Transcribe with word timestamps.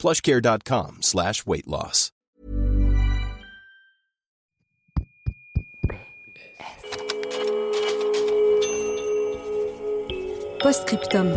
plushcare.com 0.00 1.02
slash 1.02 1.46
weight 1.46 1.66
loss. 1.66 2.10
Postscriptum. 10.62 11.36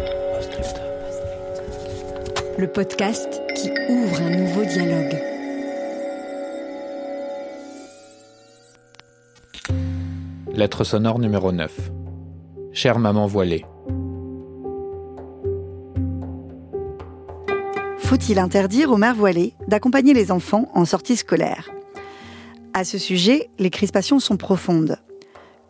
Le 2.57 2.68
podcast 2.68 3.41
qui 3.55 3.70
ouvre 3.90 4.21
un 4.21 4.30
nouveau 4.38 4.66
dialogue. 4.66 5.18
Lettre 10.54 10.84
sonore 10.84 11.20
numéro 11.20 11.52
9. 11.52 11.91
Chère 12.73 12.99
maman 12.99 13.27
voilée. 13.27 13.66
Faut-il 18.03 18.38
interdire 18.38 18.91
aux 18.91 18.98
mères 18.98 19.16
voilées 19.16 19.53
d'accompagner 19.67 20.13
les 20.13 20.31
enfants 20.31 20.70
en 20.75 20.85
sortie 20.85 21.16
scolaire? 21.16 21.71
À 22.73 22.84
ce 22.84 22.98
sujet, 22.98 23.49
les 23.59 23.70
crispations 23.70 24.20
sont 24.20 24.38
profondes. 24.38 24.98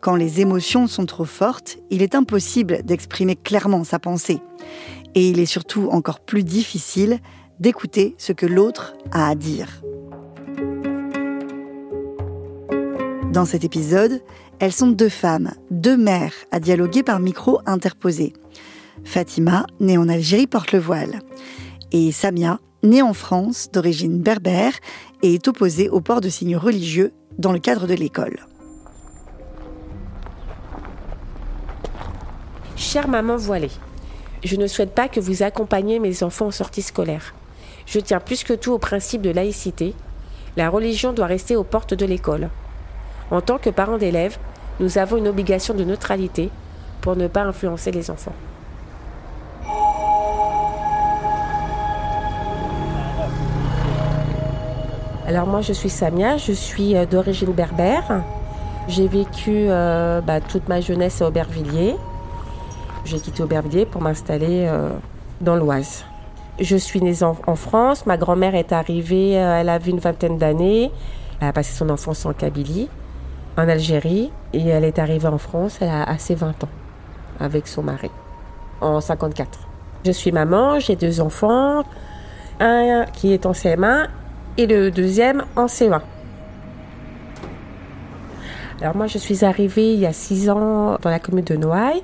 Quand 0.00 0.16
les 0.16 0.40
émotions 0.40 0.86
sont 0.86 1.06
trop 1.06 1.24
fortes, 1.24 1.78
il 1.90 2.02
est 2.02 2.14
impossible 2.14 2.82
d'exprimer 2.82 3.36
clairement 3.36 3.84
sa 3.84 3.98
pensée. 3.98 4.40
Et 5.14 5.30
il 5.30 5.38
est 5.38 5.46
surtout 5.46 5.88
encore 5.90 6.20
plus 6.20 6.42
difficile 6.42 7.20
d'écouter 7.60 8.14
ce 8.18 8.32
que 8.32 8.46
l'autre 8.46 8.94
a 9.12 9.28
à 9.28 9.34
dire. 9.34 9.80
Dans 13.32 13.46
cet 13.46 13.64
épisode, 13.64 14.22
elles 14.58 14.72
sont 14.72 14.88
deux 14.88 15.08
femmes, 15.08 15.52
deux 15.70 15.96
mères 15.96 16.34
à 16.50 16.60
dialoguer 16.60 17.02
par 17.02 17.20
micro 17.20 17.60
interposé. 17.64 18.32
Fatima, 19.04 19.66
née 19.80 19.98
en 19.98 20.08
Algérie, 20.08 20.46
porte 20.46 20.72
le 20.72 20.78
voile. 20.78 21.20
Et 21.92 22.12
Samia, 22.12 22.58
née 22.82 23.02
en 23.02 23.14
France, 23.14 23.68
d'origine 23.72 24.20
berbère, 24.20 24.72
est 25.22 25.46
opposée 25.48 25.88
au 25.88 26.00
port 26.00 26.20
de 26.20 26.28
signes 26.28 26.56
religieux 26.56 27.12
dans 27.38 27.52
le 27.52 27.58
cadre 27.58 27.86
de 27.86 27.94
l'école. 27.94 28.46
Chère 32.76 33.08
maman 33.08 33.36
voilée, 33.36 33.70
je 34.44 34.56
ne 34.56 34.66
souhaite 34.66 34.94
pas 34.94 35.08
que 35.08 35.20
vous 35.20 35.42
accompagniez 35.42 35.98
mes 35.98 36.22
enfants 36.22 36.46
en 36.46 36.50
sortie 36.50 36.82
scolaire. 36.82 37.34
Je 37.86 37.98
tiens 38.00 38.20
plus 38.20 38.44
que 38.44 38.52
tout 38.52 38.72
au 38.72 38.78
principe 38.78 39.22
de 39.22 39.30
laïcité. 39.30 39.94
La 40.56 40.68
religion 40.68 41.12
doit 41.12 41.26
rester 41.26 41.56
aux 41.56 41.64
portes 41.64 41.94
de 41.94 42.06
l'école. 42.06 42.50
En 43.30 43.40
tant 43.40 43.58
que 43.58 43.70
parents 43.70 43.98
d'élèves, 43.98 44.38
nous 44.80 44.98
avons 44.98 45.16
une 45.16 45.28
obligation 45.28 45.74
de 45.74 45.84
neutralité 45.84 46.50
pour 47.00 47.16
ne 47.16 47.26
pas 47.26 47.42
influencer 47.42 47.90
les 47.90 48.10
enfants. 48.10 48.34
Alors 55.26 55.46
moi 55.46 55.62
je 55.62 55.72
suis 55.72 55.88
Samia, 55.88 56.36
je 56.36 56.52
suis 56.52 56.94
euh, 56.94 57.06
d'origine 57.06 57.52
berbère. 57.52 58.22
J'ai 58.88 59.08
vécu 59.08 59.52
euh, 59.68 60.20
bah, 60.20 60.40
toute 60.42 60.68
ma 60.68 60.82
jeunesse 60.82 61.22
à 61.22 61.28
Aubervilliers. 61.28 61.96
J'ai 63.06 63.18
quitté 63.18 63.42
Aubervilliers 63.42 63.86
pour 63.86 64.02
m'installer 64.02 64.66
euh, 64.68 64.90
dans 65.40 65.56
l'Oise. 65.56 66.04
Je 66.60 66.76
suis 66.76 67.00
née 67.00 67.22
en, 67.22 67.56
France, 67.56 68.04
ma 68.06 68.16
grand-mère 68.16 68.54
est 68.54 68.72
arrivée, 68.72 69.30
elle 69.32 69.68
avait 69.68 69.90
une 69.90 69.98
vingtaine 69.98 70.38
d'années, 70.38 70.92
elle 71.40 71.48
a 71.48 71.52
passé 71.52 71.74
son 71.74 71.90
enfance 71.90 72.24
en 72.26 72.32
Kabylie, 72.32 72.88
en 73.58 73.68
Algérie, 73.68 74.30
et 74.52 74.68
elle 74.68 74.84
est 74.84 75.00
arrivée 75.00 75.26
en 75.26 75.38
France, 75.38 75.78
elle 75.80 75.88
a 75.88 76.04
assez 76.04 76.36
20 76.36 76.62
ans, 76.62 76.68
avec 77.40 77.66
son 77.66 77.82
mari, 77.82 78.08
en 78.80 79.00
54. 79.00 79.58
Je 80.06 80.12
suis 80.12 80.30
maman, 80.30 80.78
j'ai 80.78 80.94
deux 80.94 81.20
enfants, 81.20 81.82
un 82.60 83.04
qui 83.12 83.32
est 83.32 83.46
en 83.46 83.52
CM1 83.52 84.06
et 84.56 84.66
le 84.66 84.90
deuxième 84.90 85.44
en 85.56 85.66
CE1. 85.66 86.00
Alors 88.80 88.96
moi, 88.96 89.06
je 89.06 89.18
suis 89.18 89.44
arrivée 89.44 89.94
il 89.94 90.00
y 90.00 90.06
a 90.06 90.12
six 90.12 90.50
ans 90.50 90.98
dans 91.00 91.10
la 91.10 91.18
commune 91.18 91.44
de 91.44 91.56
Noailles. 91.56 92.02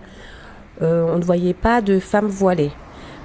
Euh, 0.83 1.07
on 1.13 1.19
ne 1.19 1.25
voyait 1.25 1.55
pas 1.55 1.81
de 1.81 1.99
femmes 1.99 2.29
voilées. 2.29 2.73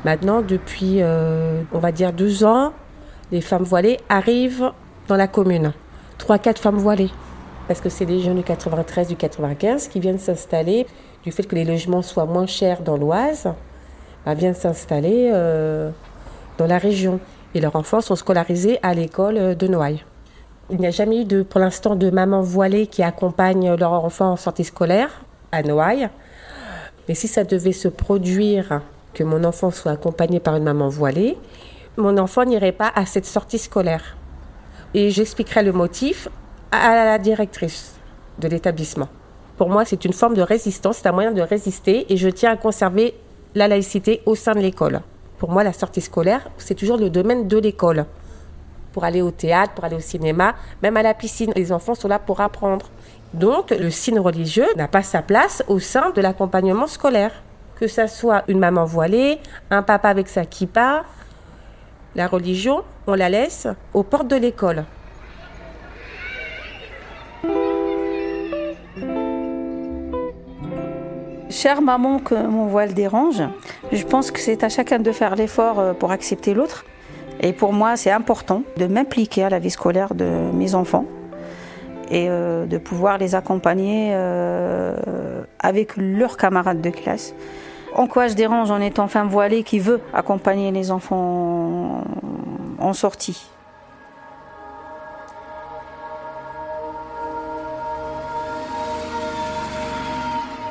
Maintenant, 0.03 0.41
depuis, 0.41 0.97
euh, 0.99 1.61
on 1.71 1.79
va 1.79 1.91
dire 1.91 2.11
deux 2.11 2.43
ans, 2.43 2.73
les 3.31 3.41
femmes 3.41 3.63
voilées 3.63 3.97
arrivent 4.09 4.71
dans 5.07 5.15
la 5.15 5.27
commune. 5.27 5.73
Trois, 6.17 6.37
quatre 6.37 6.59
femmes 6.59 6.77
voilées. 6.77 7.11
Parce 7.67 7.81
que 7.81 7.89
c'est 7.89 8.05
les 8.05 8.19
jeunes 8.19 8.35
du 8.35 8.43
93, 8.43 9.07
du 9.07 9.15
95 9.15 9.87
qui 9.87 9.99
viennent 9.99 10.19
s'installer. 10.19 10.85
Du 11.23 11.31
fait 11.31 11.43
que 11.43 11.55
les 11.55 11.65
logements 11.65 12.03
soient 12.03 12.25
moins 12.25 12.45
chers 12.45 12.81
dans 12.81 12.97
l'Oise, 12.97 13.51
bah, 14.25 14.35
viennent 14.35 14.53
s'installer 14.53 15.31
euh, 15.33 15.89
dans 16.57 16.67
la 16.67 16.77
région 16.77 17.19
et 17.55 17.61
leurs 17.61 17.75
enfants 17.75 18.01
sont 18.01 18.15
scolarisés 18.15 18.77
à 18.83 18.93
l'école 18.93 19.55
de 19.55 19.67
Noailles. 19.67 20.03
Il 20.69 20.77
n'y 20.77 20.87
a 20.87 20.91
jamais 20.91 21.21
eu 21.21 21.25
de, 21.25 21.41
pour 21.41 21.59
l'instant 21.59 21.95
de 21.95 22.09
maman 22.09 22.41
voilée 22.41 22.87
qui 22.87 23.01
accompagne 23.01 23.73
leurs 23.75 23.93
enfants 23.93 24.31
en 24.31 24.35
sortie 24.35 24.65
scolaire 24.65 25.09
à 25.51 25.63
Noailles. 25.63 26.09
Mais 27.07 27.15
si 27.15 27.27
ça 27.27 27.43
devait 27.43 27.71
se 27.71 27.87
produire 27.87 28.81
que 29.13 29.23
mon 29.23 29.43
enfant 29.43 29.71
soit 29.71 29.93
accompagné 29.93 30.39
par 30.39 30.55
une 30.55 30.63
maman 30.63 30.89
voilée, 30.89 31.37
mon 31.97 32.17
enfant 32.17 32.43
n'irait 32.43 32.73
pas 32.73 32.91
à 32.93 33.05
cette 33.05 33.25
sortie 33.25 33.59
scolaire. 33.59 34.17
Et 34.93 35.11
j'expliquerai 35.11 35.63
le 35.63 35.71
motif 35.71 36.27
à 36.71 36.93
la 37.05 37.17
directrice 37.19 37.95
de 38.39 38.49
l'établissement. 38.49 39.07
Pour 39.57 39.69
moi, 39.69 39.85
c'est 39.85 40.03
une 40.03 40.13
forme 40.13 40.33
de 40.33 40.41
résistance, 40.41 40.97
c'est 40.97 41.07
un 41.07 41.13
moyen 41.13 41.31
de 41.31 41.41
résister 41.41 42.11
et 42.11 42.17
je 42.17 42.27
tiens 42.27 42.51
à 42.51 42.57
conserver 42.57 43.13
la 43.53 43.69
laïcité 43.69 44.21
au 44.25 44.35
sein 44.35 44.53
de 44.53 44.59
l'école. 44.59 44.99
Pour 45.37 45.51
moi, 45.51 45.63
la 45.63 45.73
sortie 45.73 46.01
scolaire, 46.01 46.49
c'est 46.57 46.75
toujours 46.75 46.97
le 46.97 47.09
domaine 47.09 47.47
de 47.47 47.57
l'école. 47.57 48.05
Pour 48.93 49.03
aller 49.03 49.21
au 49.21 49.31
théâtre, 49.31 49.73
pour 49.73 49.83
aller 49.83 49.97
au 49.97 50.01
cinéma, 50.01 50.55
même 50.81 50.95
à 50.95 51.03
la 51.03 51.13
piscine, 51.13 51.51
les 51.55 51.71
enfants 51.71 51.95
sont 51.95 52.07
là 52.07 52.19
pour 52.19 52.39
apprendre. 52.39 52.89
Donc, 53.33 53.71
le 53.71 53.89
signe 53.89 54.19
religieux 54.19 54.67
n'a 54.77 54.87
pas 54.87 55.03
sa 55.03 55.21
place 55.21 55.63
au 55.67 55.79
sein 55.79 56.11
de 56.11 56.21
l'accompagnement 56.21 56.87
scolaire. 56.87 57.31
Que 57.77 57.87
ça 57.87 58.07
soit 58.07 58.43
une 58.47 58.59
maman 58.59 58.85
voilée, 58.85 59.39
un 59.69 59.83
papa 59.83 60.07
avec 60.07 60.29
sa 60.29 60.45
kippa, 60.45 61.03
la 62.15 62.27
religion, 62.27 62.83
on 63.07 63.15
la 63.15 63.27
laisse 63.27 63.67
aux 63.93 64.03
portes 64.03 64.29
de 64.29 64.37
l'école. 64.37 64.85
Chère 71.65 71.81
maman, 71.81 72.19
que 72.19 72.35
mon 72.35 72.67
voile 72.67 72.93
dérange, 72.93 73.41
je 73.91 74.03
pense 74.05 74.29
que 74.29 74.39
c'est 74.39 74.63
à 74.63 74.69
chacun 74.69 74.99
de 74.99 75.11
faire 75.11 75.35
l'effort 75.35 75.79
euh, 75.79 75.93
pour 75.93 76.11
accepter 76.11 76.53
l'autre. 76.53 76.85
Et 77.39 77.53
pour 77.53 77.73
moi, 77.73 77.97
c'est 77.97 78.11
important 78.11 78.61
de 78.77 78.85
m'impliquer 78.85 79.45
à 79.45 79.49
la 79.49 79.57
vie 79.57 79.71
scolaire 79.71 80.13
de 80.13 80.27
mes 80.53 80.75
enfants 80.75 81.05
et 82.11 82.27
euh, 82.29 82.67
de 82.67 82.77
pouvoir 82.77 83.17
les 83.17 83.33
accompagner 83.33 84.11
euh, 84.13 84.95
avec 85.57 85.97
leurs 85.97 86.37
camarades 86.37 86.81
de 86.81 86.91
classe. 86.91 87.33
En 87.95 88.05
quoi 88.05 88.27
je 88.27 88.35
dérange 88.35 88.69
en 88.69 88.79
étant 88.79 89.07
femme 89.07 89.29
voilée 89.29 89.63
qui 89.63 89.79
veut 89.79 90.01
accompagner 90.13 90.69
les 90.69 90.91
enfants 90.91 92.03
en 92.77 92.93
sortie? 92.93 93.49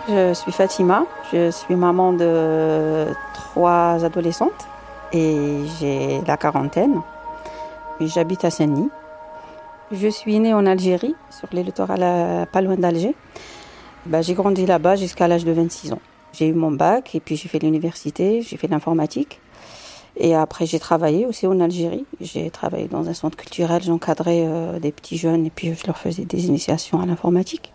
Je 0.07 0.35
suis 0.35 0.53
Fatima, 0.53 1.07
je 1.33 1.51
suis 1.51 1.75
maman 1.75 2.13
de 2.13 3.07
trois 3.33 4.05
adolescentes 4.05 4.67
et 5.15 5.63
j'ai 5.81 6.21
la 6.27 6.37
quarantaine. 6.37 7.01
J'habite 8.01 8.45
à 8.45 8.51
Saint-Denis. 8.51 8.91
Je 9.93 10.09
suis 10.09 10.39
née 10.41 10.53
en 10.53 10.67
Algérie, 10.67 11.15
sur 11.31 11.49
les 11.53 11.63
littorales 11.63 12.47
pas 12.53 12.61
loin 12.61 12.77
d'Alger. 12.77 13.15
Bah, 14.05 14.21
j'ai 14.21 14.35
grandi 14.35 14.67
là-bas 14.67 14.97
jusqu'à 14.97 15.27
l'âge 15.27 15.47
de 15.47 15.53
26 15.53 15.95
ans. 15.95 16.01
J'ai 16.35 16.49
eu 16.49 16.53
mon 16.53 16.71
bac 16.71 17.15
et 17.15 17.21
puis 17.21 17.37
j'ai 17.37 17.49
fait 17.49 17.59
l'université, 17.59 18.43
j'ai 18.43 18.59
fait 18.59 18.69
l'informatique. 18.69 19.41
Et 20.19 20.35
après, 20.35 20.67
j'ai 20.67 20.79
travaillé 20.79 21.25
aussi 21.25 21.47
en 21.47 21.59
Algérie. 21.61 22.05
J'ai 22.21 22.51
travaillé 22.51 22.89
dans 22.89 23.09
un 23.09 23.15
centre 23.15 23.39
culturel, 23.39 23.83
j'encadrais 23.83 24.45
euh, 24.47 24.79
des 24.79 24.93
petits 24.93 25.17
jeunes 25.17 25.47
et 25.47 25.51
puis 25.51 25.75
je 25.75 25.87
leur 25.87 25.97
faisais 25.97 26.27
des 26.27 26.47
initiations 26.47 27.01
à 27.01 27.07
l'informatique. 27.07 27.73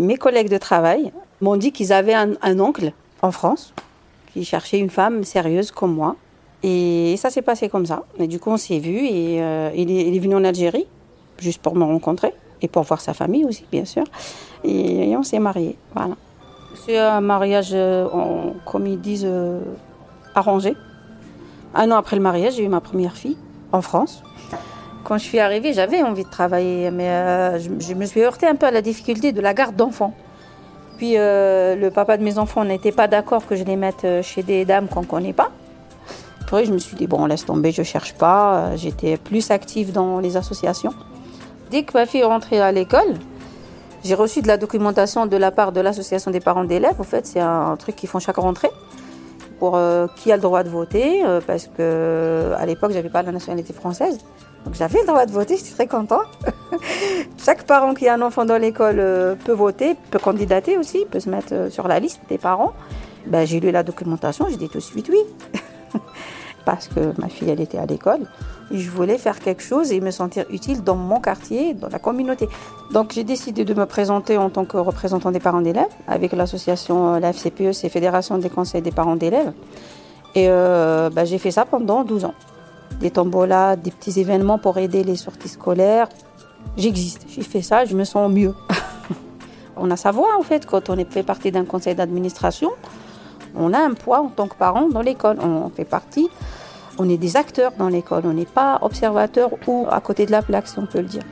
Mes 0.00 0.16
collègues 0.16 0.48
de 0.48 0.56
travail 0.56 1.12
m'ont 1.42 1.58
dit 1.58 1.72
qu'ils 1.72 1.92
avaient 1.92 2.14
un, 2.14 2.58
oncle 2.58 2.94
en 3.20 3.30
France 3.32 3.74
qui 4.32 4.46
cherchait 4.46 4.78
une 4.78 4.88
femme 4.88 5.24
sérieuse 5.24 5.70
comme 5.72 5.94
moi. 5.94 6.16
Et 6.62 7.16
ça 7.18 7.28
s'est 7.28 7.42
passé 7.42 7.68
comme 7.68 7.84
ça. 7.84 8.04
Et 8.18 8.26
du 8.26 8.40
coup, 8.40 8.48
on 8.48 8.56
s'est 8.56 8.78
vu 8.78 8.96
et 8.96 9.42
euh, 9.42 9.70
il, 9.76 9.90
est, 9.90 10.18
venu 10.18 10.36
en 10.36 10.44
Algérie, 10.44 10.86
juste 11.38 11.60
pour 11.60 11.76
me 11.76 11.84
rencontrer 11.84 12.32
et 12.62 12.68
pour 12.68 12.82
voir 12.84 13.02
sa 13.02 13.12
famille 13.12 13.44
aussi, 13.44 13.66
bien 13.70 13.84
sûr. 13.84 14.04
Et, 14.64 15.14
on 15.18 15.22
s'est 15.22 15.38
mariés. 15.38 15.76
Voilà. 15.94 16.16
C'est 16.86 16.96
un 16.96 17.20
mariage, 17.20 17.72
euh, 17.74 18.08
comme 18.64 18.86
ils 18.86 19.00
disent, 19.00 19.26
euh, 19.28 19.60
arrangé. 20.34 20.76
Un 21.74 21.90
an 21.90 21.96
après 21.96 22.16
le 22.16 22.22
mariage, 22.22 22.54
j'ai 22.54 22.64
eu 22.64 22.68
ma 22.68 22.80
première 22.80 23.18
fille 23.18 23.36
en 23.70 23.82
France. 23.82 24.22
Quand 25.10 25.18
je 25.18 25.24
suis 25.24 25.40
arrivée, 25.40 25.72
j'avais 25.72 26.04
envie 26.04 26.22
de 26.22 26.30
travailler, 26.30 26.92
mais 26.92 27.58
je, 27.58 27.94
me 27.94 28.06
suis 28.06 28.20
heurtée 28.20 28.46
un 28.46 28.54
peu 28.54 28.66
à 28.66 28.70
la 28.70 28.80
difficulté 28.80 29.32
de 29.32 29.40
la 29.40 29.54
garde 29.54 29.74
d'enfants. 29.74 30.14
Puis 30.98 31.14
le 31.14 31.88
papa 31.88 32.16
de 32.16 32.22
mes 32.22 32.38
enfants 32.38 32.64
n'était 32.64 32.92
pas 32.92 33.08
d'accord 33.08 33.44
que 33.44 33.56
je 33.56 33.64
les 33.64 33.74
mette 33.74 34.06
chez 34.22 34.44
des 34.44 34.64
dames 34.64 34.86
qu'on 34.86 35.00
ne 35.00 35.06
connaît 35.06 35.32
pas. 35.32 35.50
Après, 36.42 36.64
je 36.64 36.72
me 36.72 36.78
suis 36.78 36.96
dit, 36.96 37.08
bon, 37.08 37.26
laisse 37.26 37.44
tomber, 37.44 37.72
je 37.72 37.82
cherche 37.82 38.14
pas. 38.14 38.76
J'étais 38.76 39.16
plus 39.16 39.50
active 39.50 39.90
dans 39.90 40.20
les 40.20 40.36
associations. 40.36 40.94
Dès 41.72 41.82
que 41.82 41.98
ma 41.98 42.06
fille 42.06 42.20
est 42.20 42.24
rentrée 42.24 42.60
à 42.60 42.70
l'école, 42.70 43.16
j'ai 44.04 44.14
reçu 44.14 44.42
de 44.42 44.46
la 44.46 44.58
documentation 44.58 45.26
de 45.26 45.36
la 45.36 45.50
part 45.50 45.72
de 45.72 45.80
l'association 45.80 46.30
des 46.30 46.38
parents 46.38 46.62
d'élèves. 46.62 47.00
En 47.00 47.02
fait, 47.02 47.26
c'est 47.26 47.40
un 47.40 47.76
truc 47.76 47.96
qu'ils 47.96 48.08
font 48.08 48.20
chaque 48.20 48.36
rentrée 48.36 48.70
pour 49.58 49.76
euh, 49.76 50.06
qui 50.18 50.30
a 50.30 50.36
le 50.36 50.42
droit 50.42 50.62
de 50.62 50.68
voter, 50.68 51.24
euh, 51.24 51.40
parce 51.44 51.66
que 51.66 52.52
à 52.56 52.64
l'époque, 52.64 52.92
j'avais 52.92 53.10
pas 53.10 53.24
la 53.24 53.32
nationalité 53.32 53.72
française. 53.72 54.20
Donc 54.64 54.74
j'avais 54.74 55.00
le 55.00 55.06
droit 55.06 55.26
de 55.26 55.32
voter, 55.32 55.56
j'étais 55.56 55.72
très 55.72 55.86
contente. 55.86 56.26
Chaque 57.38 57.64
parent 57.64 57.94
qui 57.94 58.08
a 58.08 58.14
un 58.14 58.22
enfant 58.22 58.44
dans 58.44 58.58
l'école 58.58 59.00
euh, 59.00 59.34
peut 59.34 59.52
voter, 59.52 59.96
peut 60.10 60.18
candidater 60.18 60.76
aussi, 60.76 61.06
peut 61.10 61.20
se 61.20 61.30
mettre 61.30 61.70
sur 61.70 61.88
la 61.88 61.98
liste 61.98 62.20
des 62.28 62.38
parents. 62.38 62.72
Ben, 63.26 63.46
j'ai 63.46 63.60
lu 63.60 63.70
la 63.70 63.82
documentation, 63.82 64.46
j'ai 64.50 64.56
dit 64.56 64.68
tout 64.68 64.78
de 64.78 64.82
suite 64.82 65.08
oui. 65.10 65.20
parce 66.64 66.88
que 66.88 67.12
ma 67.20 67.28
fille, 67.28 67.50
elle 67.50 67.60
était 67.60 67.78
à 67.78 67.86
l'école. 67.86 68.20
je 68.70 68.90
voulais 68.90 69.18
faire 69.18 69.38
quelque 69.40 69.62
chose 69.62 69.92
et 69.92 70.00
me 70.00 70.10
sentir 70.10 70.44
utile 70.50 70.82
dans 70.82 70.94
mon 70.94 71.20
quartier, 71.20 71.74
dans 71.74 71.88
la 71.88 71.98
communauté. 71.98 72.48
Donc 72.92 73.12
j'ai 73.12 73.24
décidé 73.24 73.64
de 73.64 73.74
me 73.74 73.86
présenter 73.86 74.36
en 74.36 74.50
tant 74.50 74.64
que 74.64 74.76
représentant 74.76 75.30
des 75.30 75.40
parents 75.40 75.62
d'élèves 75.62 75.94
avec 76.06 76.32
l'association, 76.32 77.18
la 77.18 77.32
FCPE, 77.32 77.72
c'est 77.72 77.88
Fédération 77.88 78.38
des 78.38 78.50
conseils 78.50 78.82
des 78.82 78.92
parents 78.92 79.16
d'élèves. 79.16 79.52
Et 80.34 80.46
euh, 80.48 81.10
bah, 81.10 81.24
j'ai 81.24 81.38
fait 81.38 81.50
ça 81.50 81.64
pendant 81.64 82.04
12 82.04 82.24
ans. 82.24 82.34
Des 83.00 83.10
tombolas, 83.10 83.76
des 83.76 83.90
petits 83.90 84.20
événements 84.20 84.58
pour 84.58 84.78
aider 84.78 85.04
les 85.04 85.16
sorties 85.16 85.48
scolaires. 85.48 86.08
J'existe, 86.76 87.26
j'ai 87.28 87.42
fait 87.42 87.62
ça, 87.62 87.84
je 87.84 87.96
me 87.96 88.04
sens 88.04 88.30
mieux. 88.30 88.54
on 89.76 89.90
a 89.90 89.96
sa 89.96 90.10
voix 90.10 90.38
en 90.38 90.42
fait 90.42 90.66
quand 90.66 90.90
on 90.90 90.98
est 90.98 91.10
fait 91.10 91.22
partie 91.22 91.50
d'un 91.50 91.64
conseil 91.64 91.94
d'administration 91.94 92.70
on 93.54 93.72
a 93.72 93.78
un 93.78 93.94
poids 93.94 94.20
en 94.20 94.28
tant 94.28 94.48
que 94.48 94.54
parent 94.54 94.88
dans 94.88 95.02
l'école. 95.02 95.38
On 95.40 95.70
fait 95.70 95.84
partie, 95.84 96.28
on 96.98 97.08
est 97.08 97.16
des 97.16 97.36
acteurs 97.36 97.72
dans 97.78 97.88
l'école. 97.88 98.22
On 98.24 98.32
n'est 98.32 98.44
pas 98.44 98.78
observateur 98.82 99.50
ou 99.66 99.86
à 99.90 100.00
côté 100.00 100.26
de 100.26 100.32
la 100.32 100.42
plaque, 100.42 100.68
si 100.68 100.78
on 100.78 100.86
peut 100.86 101.00
le 101.00 101.06
dire. 101.06 101.22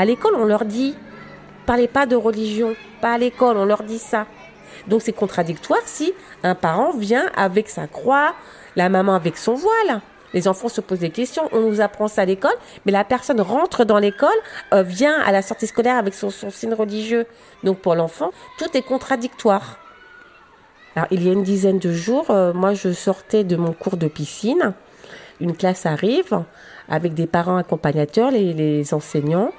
À 0.00 0.06
l'école, 0.06 0.34
on 0.34 0.46
leur 0.46 0.64
dit 0.64 0.94
parlez 1.66 1.86
pas 1.86 2.06
de 2.06 2.16
religion, 2.16 2.74
pas 3.02 3.12
à 3.12 3.18
l'école, 3.18 3.58
on 3.58 3.66
leur 3.66 3.82
dit 3.82 3.98
ça. 3.98 4.24
Donc 4.88 5.02
c'est 5.02 5.12
contradictoire 5.12 5.82
si 5.84 6.14
un 6.42 6.54
parent 6.54 6.96
vient 6.96 7.26
avec 7.36 7.68
sa 7.68 7.86
croix, 7.86 8.32
la 8.76 8.88
maman 8.88 9.14
avec 9.14 9.36
son 9.36 9.52
voile. 9.52 10.00
Les 10.32 10.48
enfants 10.48 10.70
se 10.70 10.80
posent 10.80 11.00
des 11.00 11.10
questions, 11.10 11.50
on 11.52 11.60
nous 11.60 11.82
apprend 11.82 12.08
ça 12.08 12.22
à 12.22 12.24
l'école, 12.24 12.54
mais 12.86 12.92
la 12.92 13.04
personne 13.04 13.42
rentre 13.42 13.84
dans 13.84 13.98
l'école, 13.98 14.30
euh, 14.72 14.82
vient 14.82 15.20
à 15.20 15.32
la 15.32 15.42
sortie 15.42 15.66
scolaire 15.66 15.98
avec 15.98 16.14
son, 16.14 16.30
signe 16.30 16.72
religieux. 16.72 17.26
Donc 17.62 17.80
pour 17.80 17.94
l'enfant, 17.94 18.30
tout 18.56 18.74
est 18.74 18.82
contradictoire. 18.82 19.80
Alors 20.96 21.08
il 21.10 21.22
y 21.22 21.28
a 21.28 21.32
une 21.34 21.42
dizaine 21.42 21.78
de 21.78 21.92
jours, 21.92 22.30
euh, 22.30 22.54
moi 22.54 22.72
je 22.72 22.90
sortais 22.90 23.44
de 23.44 23.56
mon 23.56 23.74
cours 23.74 23.98
de 23.98 24.08
piscine, 24.08 24.72
une 25.40 25.54
classe 25.54 25.84
arrive 25.84 26.42
avec 26.88 27.12
des 27.12 27.26
parents 27.26 27.58
accompagnateurs, 27.58 28.30
les 28.30 28.94
enseignants, 28.94 29.52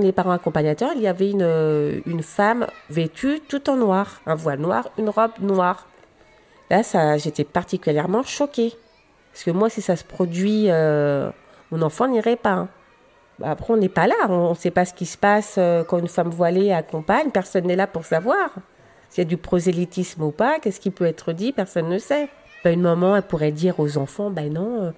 les 0.00 0.12
parents 0.12 0.32
accompagnateurs, 0.32 0.92
il 0.94 1.02
y 1.02 1.06
avait 1.06 1.30
une, 1.30 1.42
euh, 1.42 2.00
une 2.06 2.22
femme 2.22 2.66
vêtue 2.90 3.40
tout 3.48 3.68
en 3.70 3.76
noir, 3.76 4.20
un 4.26 4.34
voile 4.34 4.60
noir, 4.60 4.88
une 4.98 5.08
robe 5.08 5.32
noire. 5.40 5.88
Là, 6.70 6.82
ça, 6.82 7.18
j'étais 7.18 7.44
particulièrement 7.44 8.22
choquée. 8.22 8.72
Parce 9.32 9.44
que 9.44 9.50
moi, 9.50 9.68
si 9.68 9.82
ça 9.82 9.96
se 9.96 10.04
produit, 10.04 10.66
euh, 10.68 11.30
mon 11.70 11.82
enfant 11.82 12.06
n'irait 12.06 12.36
pas. 12.36 12.52
Hein. 12.52 12.68
Bah, 13.38 13.50
après, 13.50 13.72
on 13.74 13.76
n'est 13.76 13.88
pas 13.88 14.06
là. 14.06 14.14
On 14.28 14.50
ne 14.50 14.54
sait 14.54 14.70
pas 14.70 14.84
ce 14.84 14.94
qui 14.94 15.06
se 15.06 15.18
passe 15.18 15.56
euh, 15.58 15.84
quand 15.84 15.98
une 15.98 16.08
femme 16.08 16.30
voilée 16.30 16.72
accompagne. 16.72 17.30
Personne 17.30 17.66
n'est 17.66 17.76
là 17.76 17.86
pour 17.86 18.04
savoir. 18.04 18.50
S'il 19.10 19.24
y 19.24 19.26
a 19.26 19.28
du 19.28 19.36
prosélytisme 19.36 20.22
ou 20.22 20.30
pas, 20.30 20.58
qu'est-ce 20.60 20.80
qui 20.80 20.90
peut 20.90 21.06
être 21.06 21.32
dit, 21.32 21.52
personne 21.52 21.88
ne 21.88 21.98
sait. 21.98 22.28
Ben, 22.64 22.74
une 22.74 22.82
maman, 22.82 23.16
elle 23.16 23.22
pourrait 23.22 23.52
dire 23.52 23.78
aux 23.78 23.98
enfants, 23.98 24.30
ben 24.30 24.52
non, 24.52 24.92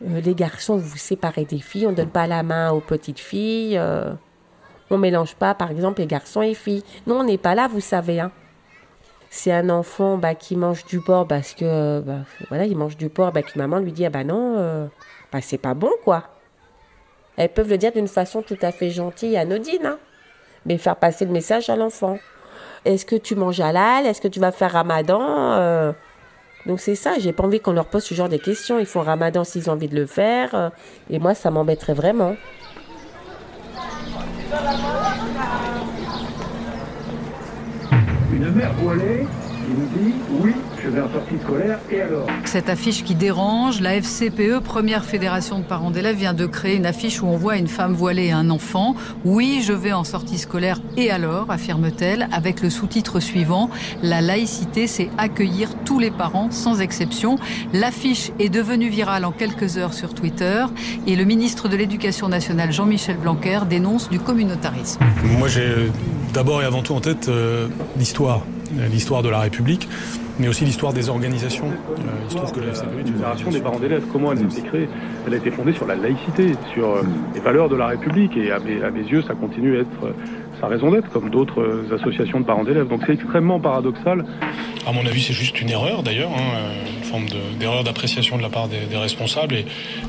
les 0.00 0.34
garçons, 0.34 0.76
vous 0.76 0.88
vous 0.88 0.96
séparez 0.98 1.44
des 1.44 1.60
filles, 1.60 1.86
on 1.86 1.92
ne 1.92 1.96
donne 1.96 2.10
pas 2.10 2.26
la 2.26 2.42
main 2.42 2.72
aux 2.72 2.80
petites 2.80 3.20
filles. 3.20 3.80
On 4.92 4.98
mélange 4.98 5.34
pas, 5.36 5.54
par 5.54 5.70
exemple, 5.70 6.02
les 6.02 6.06
garçons 6.06 6.42
et 6.42 6.52
filles. 6.52 6.84
Nous, 7.06 7.14
on 7.14 7.24
n'est 7.24 7.38
pas 7.38 7.54
là, 7.54 7.66
vous 7.66 7.80
savez. 7.80 8.20
Hein. 8.20 8.30
C'est 9.30 9.50
un 9.50 9.70
enfant 9.70 10.18
bah, 10.18 10.34
qui 10.34 10.54
mange 10.54 10.84
du 10.84 11.00
porc 11.00 11.26
parce 11.26 11.54
que, 11.54 12.00
bah, 12.00 12.18
voilà, 12.50 12.66
il 12.66 12.76
mange 12.76 12.98
du 12.98 13.08
porc, 13.08 13.32
bah, 13.32 13.40
que 13.40 13.58
maman 13.58 13.78
lui 13.78 13.92
dit, 13.92 14.04
ah 14.04 14.10
bah 14.10 14.22
non, 14.22 14.56
euh, 14.58 14.86
bah, 15.32 15.38
c'est 15.40 15.56
pas 15.56 15.72
bon, 15.72 15.90
quoi. 16.04 16.24
Elles 17.38 17.48
peuvent 17.48 17.70
le 17.70 17.78
dire 17.78 17.92
d'une 17.92 18.06
façon 18.06 18.42
tout 18.42 18.58
à 18.60 18.70
fait 18.70 18.90
gentille 18.90 19.32
et 19.32 19.38
anodine, 19.38 19.86
hein. 19.86 19.98
mais 20.66 20.76
faire 20.76 20.96
passer 20.96 21.24
le 21.24 21.32
message 21.32 21.70
à 21.70 21.76
l'enfant. 21.76 22.18
Est-ce 22.84 23.06
que 23.06 23.16
tu 23.16 23.34
manges 23.34 23.60
halal? 23.60 24.04
Est-ce 24.04 24.20
que 24.20 24.28
tu 24.28 24.40
vas 24.40 24.52
faire 24.52 24.72
ramadan? 24.72 25.22
Euh? 25.22 25.92
Donc 26.66 26.80
c'est 26.80 26.96
ça, 26.96 27.14
j'ai 27.18 27.32
pas 27.32 27.44
envie 27.44 27.60
qu'on 27.60 27.72
leur 27.72 27.86
pose 27.86 28.04
ce 28.04 28.12
genre 28.12 28.28
de 28.28 28.36
questions. 28.36 28.78
Ils 28.78 28.84
font 28.84 29.00
ramadan 29.00 29.42
s'ils 29.44 29.70
ont 29.70 29.72
envie 29.72 29.88
de 29.88 29.96
le 29.96 30.04
faire. 30.04 30.54
Euh, 30.54 30.68
et 31.08 31.18
moi, 31.18 31.34
ça 31.34 31.50
m'embêterait 31.50 31.94
vraiment. 31.94 32.36
Une 38.42 38.50
mère 38.56 38.74
voilée 38.74 39.28
qui 39.64 39.70
nous 39.70 39.86
dit 39.86 40.14
oui, 40.40 40.52
je 40.82 40.88
vais 40.88 41.00
en 41.00 41.10
sortie 41.10 41.38
scolaire 41.42 41.78
et 41.90 42.00
alors 42.00 42.26
Cette 42.44 42.68
affiche 42.68 43.04
qui 43.04 43.14
dérange, 43.14 43.80
la 43.80 44.00
FCPE, 44.00 44.60
première 44.60 45.04
fédération 45.04 45.58
de 45.58 45.64
parents 45.64 45.90
d'élèves, 45.90 46.16
vient 46.16 46.34
de 46.34 46.46
créer 46.46 46.76
une 46.76 46.86
affiche 46.86 47.22
où 47.22 47.26
on 47.26 47.36
voit 47.36 47.56
une 47.56 47.68
femme 47.68 47.92
voilée 47.92 48.26
et 48.26 48.32
un 48.32 48.50
enfant. 48.50 48.94
Oui, 49.24 49.62
je 49.64 49.72
vais 49.72 49.92
en 49.92 50.04
sortie 50.04 50.38
scolaire 50.38 50.80
et 50.96 51.10
alors, 51.10 51.50
affirme-t-elle, 51.50 52.28
avec 52.32 52.62
le 52.62 52.70
sous-titre 52.70 53.20
suivant 53.20 53.70
La 54.02 54.20
laïcité, 54.20 54.86
c'est 54.86 55.10
accueillir 55.18 55.70
tous 55.84 55.98
les 55.98 56.10
parents 56.10 56.50
sans 56.50 56.80
exception. 56.80 57.36
L'affiche 57.72 58.32
est 58.38 58.48
devenue 58.48 58.88
virale 58.88 59.24
en 59.24 59.32
quelques 59.32 59.76
heures 59.76 59.94
sur 59.94 60.14
Twitter 60.14 60.64
et 61.06 61.16
le 61.16 61.24
ministre 61.24 61.68
de 61.68 61.76
l'Éducation 61.76 62.28
nationale, 62.28 62.72
Jean-Michel 62.72 63.16
Blanquer, 63.16 63.60
dénonce 63.68 64.10
du 64.10 64.18
communautarisme. 64.18 65.00
Moi, 65.38 65.48
j'ai 65.48 65.90
d'abord 66.32 66.62
et 66.62 66.64
avant 66.64 66.82
tout 66.82 66.94
en 66.94 67.00
tête 67.00 67.28
euh, 67.28 67.68
l'histoire, 67.96 68.42
l'histoire 68.90 69.22
de 69.22 69.28
la 69.28 69.40
République 69.40 69.88
mais 70.38 70.48
aussi 70.48 70.64
l'histoire 70.64 70.92
des 70.92 71.08
organisations. 71.08 71.66
Euh, 71.66 72.04
il 72.24 72.30
se 72.30 72.36
trouve 72.36 72.52
que 72.52 72.60
la 72.60 72.72
FCPE 72.72 73.50
des 73.50 73.60
parents 73.60 73.78
d'élèves, 73.78 74.04
comment 74.12 74.32
elle 74.32 74.50
s'est 74.50 74.62
créée? 74.62 74.88
Elle 75.26 75.34
a 75.34 75.36
été 75.36 75.50
fondée 75.50 75.72
sur 75.72 75.86
la 75.86 75.94
laïcité, 75.94 76.52
sur 76.72 76.90
euh, 76.90 77.02
les 77.34 77.40
valeurs 77.40 77.68
de 77.68 77.76
la 77.76 77.88
République, 77.88 78.36
et 78.36 78.50
à 78.50 78.58
mes, 78.58 79.02
yeux, 79.02 79.22
ça 79.22 79.34
continue 79.34 79.76
à 79.76 79.80
être 79.80 80.04
euh, 80.04 80.12
sa 80.60 80.66
raison 80.68 80.90
d'être, 80.90 81.10
comme 81.10 81.30
d'autres 81.30 81.84
associations 81.92 82.40
de 82.40 82.44
parents 82.44 82.64
d'élèves. 82.64 82.88
Donc 82.88 83.02
c'est 83.06 83.14
extrêmement 83.14 83.60
paradoxal. 83.60 84.24
À 84.86 84.92
mon 84.92 85.06
avis, 85.06 85.22
c'est 85.22 85.32
juste 85.32 85.60
une 85.60 85.70
erreur 85.70 86.02
d'ailleurs, 86.02 86.30
hein, 86.30 86.70
une 86.96 87.04
forme 87.04 87.26
d'erreur 87.58 87.84
d'appréciation 87.84 88.36
de 88.36 88.42
la 88.42 88.48
part 88.48 88.68
des, 88.68 88.96
responsables, 88.96 89.54
et, 89.54 89.66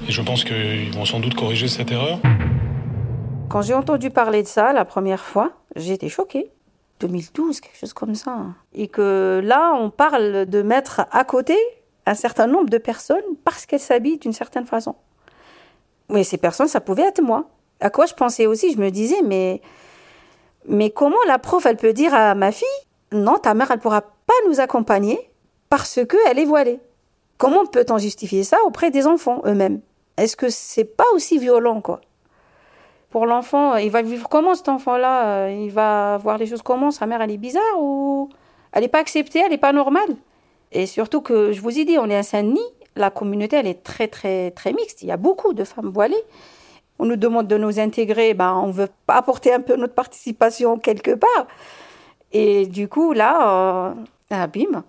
et 0.08 0.12
je 0.12 0.22
pense 0.22 0.44
qu'ils 0.44 0.92
vont 0.94 1.06
sans 1.06 1.20
doute 1.20 1.36
corriger 1.36 1.68
cette 1.68 1.92
erreur. 1.92 2.20
Quand 3.50 3.62
j'ai 3.62 3.74
entendu 3.74 4.10
parler 4.10 4.42
de 4.42 4.48
ça 4.48 4.74
la 4.74 4.86
première 4.86 5.22
fois, 5.22 5.52
j'ai 5.76 5.94
été 5.94 6.10
choquée. 6.10 6.52
2012, 7.00 7.60
quelque 7.60 7.78
chose 7.78 7.94
comme 7.94 8.16
ça. 8.16 8.46
Et 8.74 8.88
que 8.88 9.42
là, 9.44 9.74
on 9.76 9.90
parle 9.90 10.46
de 10.46 10.62
mettre 10.62 11.06
à 11.12 11.24
côté 11.24 11.58
un 12.06 12.16
certain 12.16 12.48
nombre 12.48 12.70
de 12.70 12.78
personnes 12.78 13.24
parce 13.44 13.66
qu'elles 13.66 13.80
s'habillent 13.80 14.20
d'une 14.20 14.34
certaine 14.34 14.66
façon. 14.66 14.96
Mais 16.10 16.24
ces 16.24 16.38
personnes, 16.38 16.68
ça 16.68 16.82
pouvait 16.82 17.04
être 17.04 17.22
moi. 17.22 17.50
À 17.80 17.90
quoi 17.90 18.06
je 18.06 18.14
pensais 18.14 18.46
aussi 18.46 18.72
Je 18.74 18.78
me 18.78 18.90
disais, 18.90 19.22
mais, 19.24 19.62
mais 20.68 20.90
comment 20.90 21.18
la 21.28 21.40
prof, 21.40 21.66
elle 21.66 21.78
peut 21.78 21.94
dire 21.94 22.14
à 22.14 22.36
ma 22.36 22.52
fille, 22.52 22.68
non, 23.12 23.38
ta 23.38 23.54
mère, 23.54 23.72
elle 23.72 23.80
pourra 23.80 24.02
pas 24.02 24.34
nous 24.48 24.60
accompagner 24.60 25.30
parce 25.70 26.00
qu'elle 26.08 26.40
est 26.40 26.46
voilée 26.46 26.80
Comment 27.38 27.66
peut-on 27.66 27.98
justifier 27.98 28.44
ça 28.44 28.58
auprès 28.66 28.92
des 28.92 29.08
enfants 29.08 29.42
eux-mêmes? 29.46 29.82
Est-ce 30.18 30.38
que 30.38 30.50
c'est 30.50 30.86
pas 30.86 31.04
aussi 31.14 31.40
violent, 31.40 31.82
quoi? 31.82 32.02
Pour 33.14 33.28
l'enfant, 33.28 33.76
il 33.76 33.92
va 33.92 34.02
vivre 34.02 34.28
comment 34.28 34.56
cet 34.56 34.70
enfant-là 34.70 35.52
Il 35.52 35.70
va 35.70 36.18
voir 36.18 36.40
les 36.40 36.48
choses 36.48 36.64
comment 36.64 36.90
Sa 36.90 37.06
mère, 37.06 37.22
elle 37.22 37.30
est 37.30 37.38
bizarre 37.38 37.78
ou 37.80 38.28
elle 38.72 38.82
n'est 38.82 38.88
pas 38.88 38.98
acceptée, 38.98 39.38
elle 39.38 39.52
n'est 39.52 39.60
pas 39.60 39.72
normale? 39.72 40.16
Et 40.72 40.88
surtout 40.88 41.22
que, 41.22 41.52
je 41.52 41.62
vous 41.62 41.78
ai 41.78 41.86
dit, 41.86 42.00
on 42.00 42.10
est 42.10 42.16
à 42.16 42.24
Saint-Denis, 42.24 42.66
la 42.96 43.12
communauté, 43.12 43.58
elle 43.58 43.68
est 43.68 43.84
très, 43.84 44.08
très, 44.08 44.50
très 44.50 44.74
mixte. 44.74 45.04
Il 45.04 45.10
y 45.10 45.12
a 45.12 45.18
beaucoup 45.18 45.54
de 45.54 45.64
femmes 45.64 45.92
voilées. 45.92 46.24
On 46.98 47.06
nous 47.06 47.16
demande 47.16 47.46
de 47.46 47.56
nous 47.56 47.80
intégrer, 47.80 48.34
ben, 48.34 48.56
on 48.56 48.72
veut 48.72 48.90
apporter 49.08 49.54
un 49.54 49.62
peu 49.62 49.76
notre 49.76 49.94
participation 49.94 50.80
quelque 50.80 51.12
part. 51.12 51.46
Et 52.32 52.66
du 52.66 52.88
coup, 52.88 53.14
là, 53.14 53.92
euh, 53.92 53.94
ah, 54.32 54.48
bim, 54.48 54.84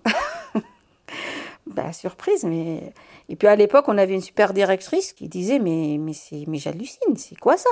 ben, 1.67 1.93
surprise. 1.93 2.43
Mais... 2.43 2.91
Et 3.27 3.35
puis 3.35 3.47
à 3.47 3.55
l'époque, 3.55 3.85
on 3.87 3.97
avait 3.97 4.13
une 4.13 4.21
super 4.21 4.53
directrice 4.53 5.13
qui 5.13 5.27
disait, 5.27 5.59
mais, 5.59 5.97
mais, 5.99 6.13
mais 6.47 6.57
j'hallucine, 6.57 7.15
c'est 7.17 7.39
quoi 7.39 7.57
ça? 7.57 7.69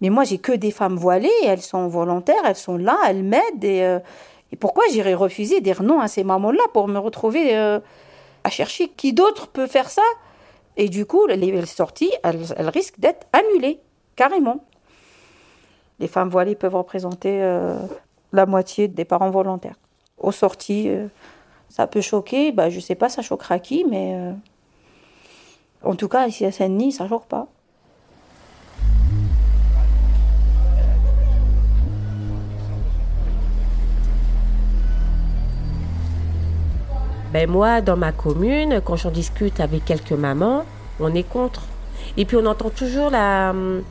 Mais 0.00 0.10
moi, 0.10 0.24
j'ai 0.24 0.38
que 0.38 0.52
des 0.52 0.72
femmes 0.72 0.96
voilées, 0.96 1.30
elles 1.44 1.62
sont 1.62 1.86
volontaires, 1.86 2.42
elles 2.44 2.56
sont 2.56 2.76
là, 2.76 2.98
elles 3.08 3.22
m'aident. 3.22 3.64
Et, 3.64 3.82
euh, 3.82 4.00
pourquoi 4.58 4.84
j'irais 4.90 5.14
refuser, 5.14 5.60
dire 5.60 5.82
non 5.82 6.00
à 6.00 6.08
ces 6.08 6.24
mamans-là 6.24 6.62
pour 6.72 6.88
me 6.88 6.98
retrouver 6.98 7.56
euh, 7.56 7.78
à 8.42 8.50
chercher 8.50 8.88
qui 8.88 9.12
d'autre 9.12 9.48
peut 9.48 9.66
faire 9.66 9.90
ça? 9.90 10.02
Et 10.76 10.88
du 10.88 11.06
coup, 11.06 11.26
les 11.26 11.66
sorties, 11.66 12.12
elles, 12.22 12.44
risquent 12.68 12.98
d'être 12.98 13.26
annulées, 13.32 13.80
carrément. 14.16 14.64
Les 16.00 16.08
femmes 16.08 16.28
voilées 16.28 16.54
peuvent 16.54 16.74
représenter 16.74 17.42
euh, 17.42 17.78
la 18.32 18.44
moitié 18.44 18.88
des 18.88 19.04
parents 19.04 19.30
volontaires. 19.30 19.76
Aux 20.18 20.32
sorties, 20.32 20.90
ça 21.68 21.86
peut 21.86 22.00
choquer, 22.00 22.52
bah, 22.52 22.70
je 22.70 22.80
sais 22.80 22.94
pas, 22.94 23.08
ça 23.08 23.22
choquera 23.22 23.58
qui, 23.58 23.84
mais 23.84 24.34
en 25.86 25.94
tout 25.94 26.08
cas, 26.08 26.26
ici 26.26 26.44
à 26.44 26.52
Saint-Denis, 26.52 26.92
ça 26.92 27.04
ne 27.04 27.08
choque 27.08 27.26
pas. 27.26 27.46
Ben 37.32 37.50
moi, 37.50 37.80
dans 37.80 37.96
ma 37.96 38.12
commune, 38.12 38.80
quand 38.84 38.96
j'en 38.96 39.10
discute 39.10 39.60
avec 39.60 39.84
quelques 39.84 40.12
mamans, 40.12 40.64
on 41.00 41.14
est 41.14 41.28
contre. 41.28 41.62
Et 42.16 42.24
puis 42.24 42.36
on 42.36 42.46
entend 42.46 42.70
toujours 42.70 43.12
hum, 43.12 43.82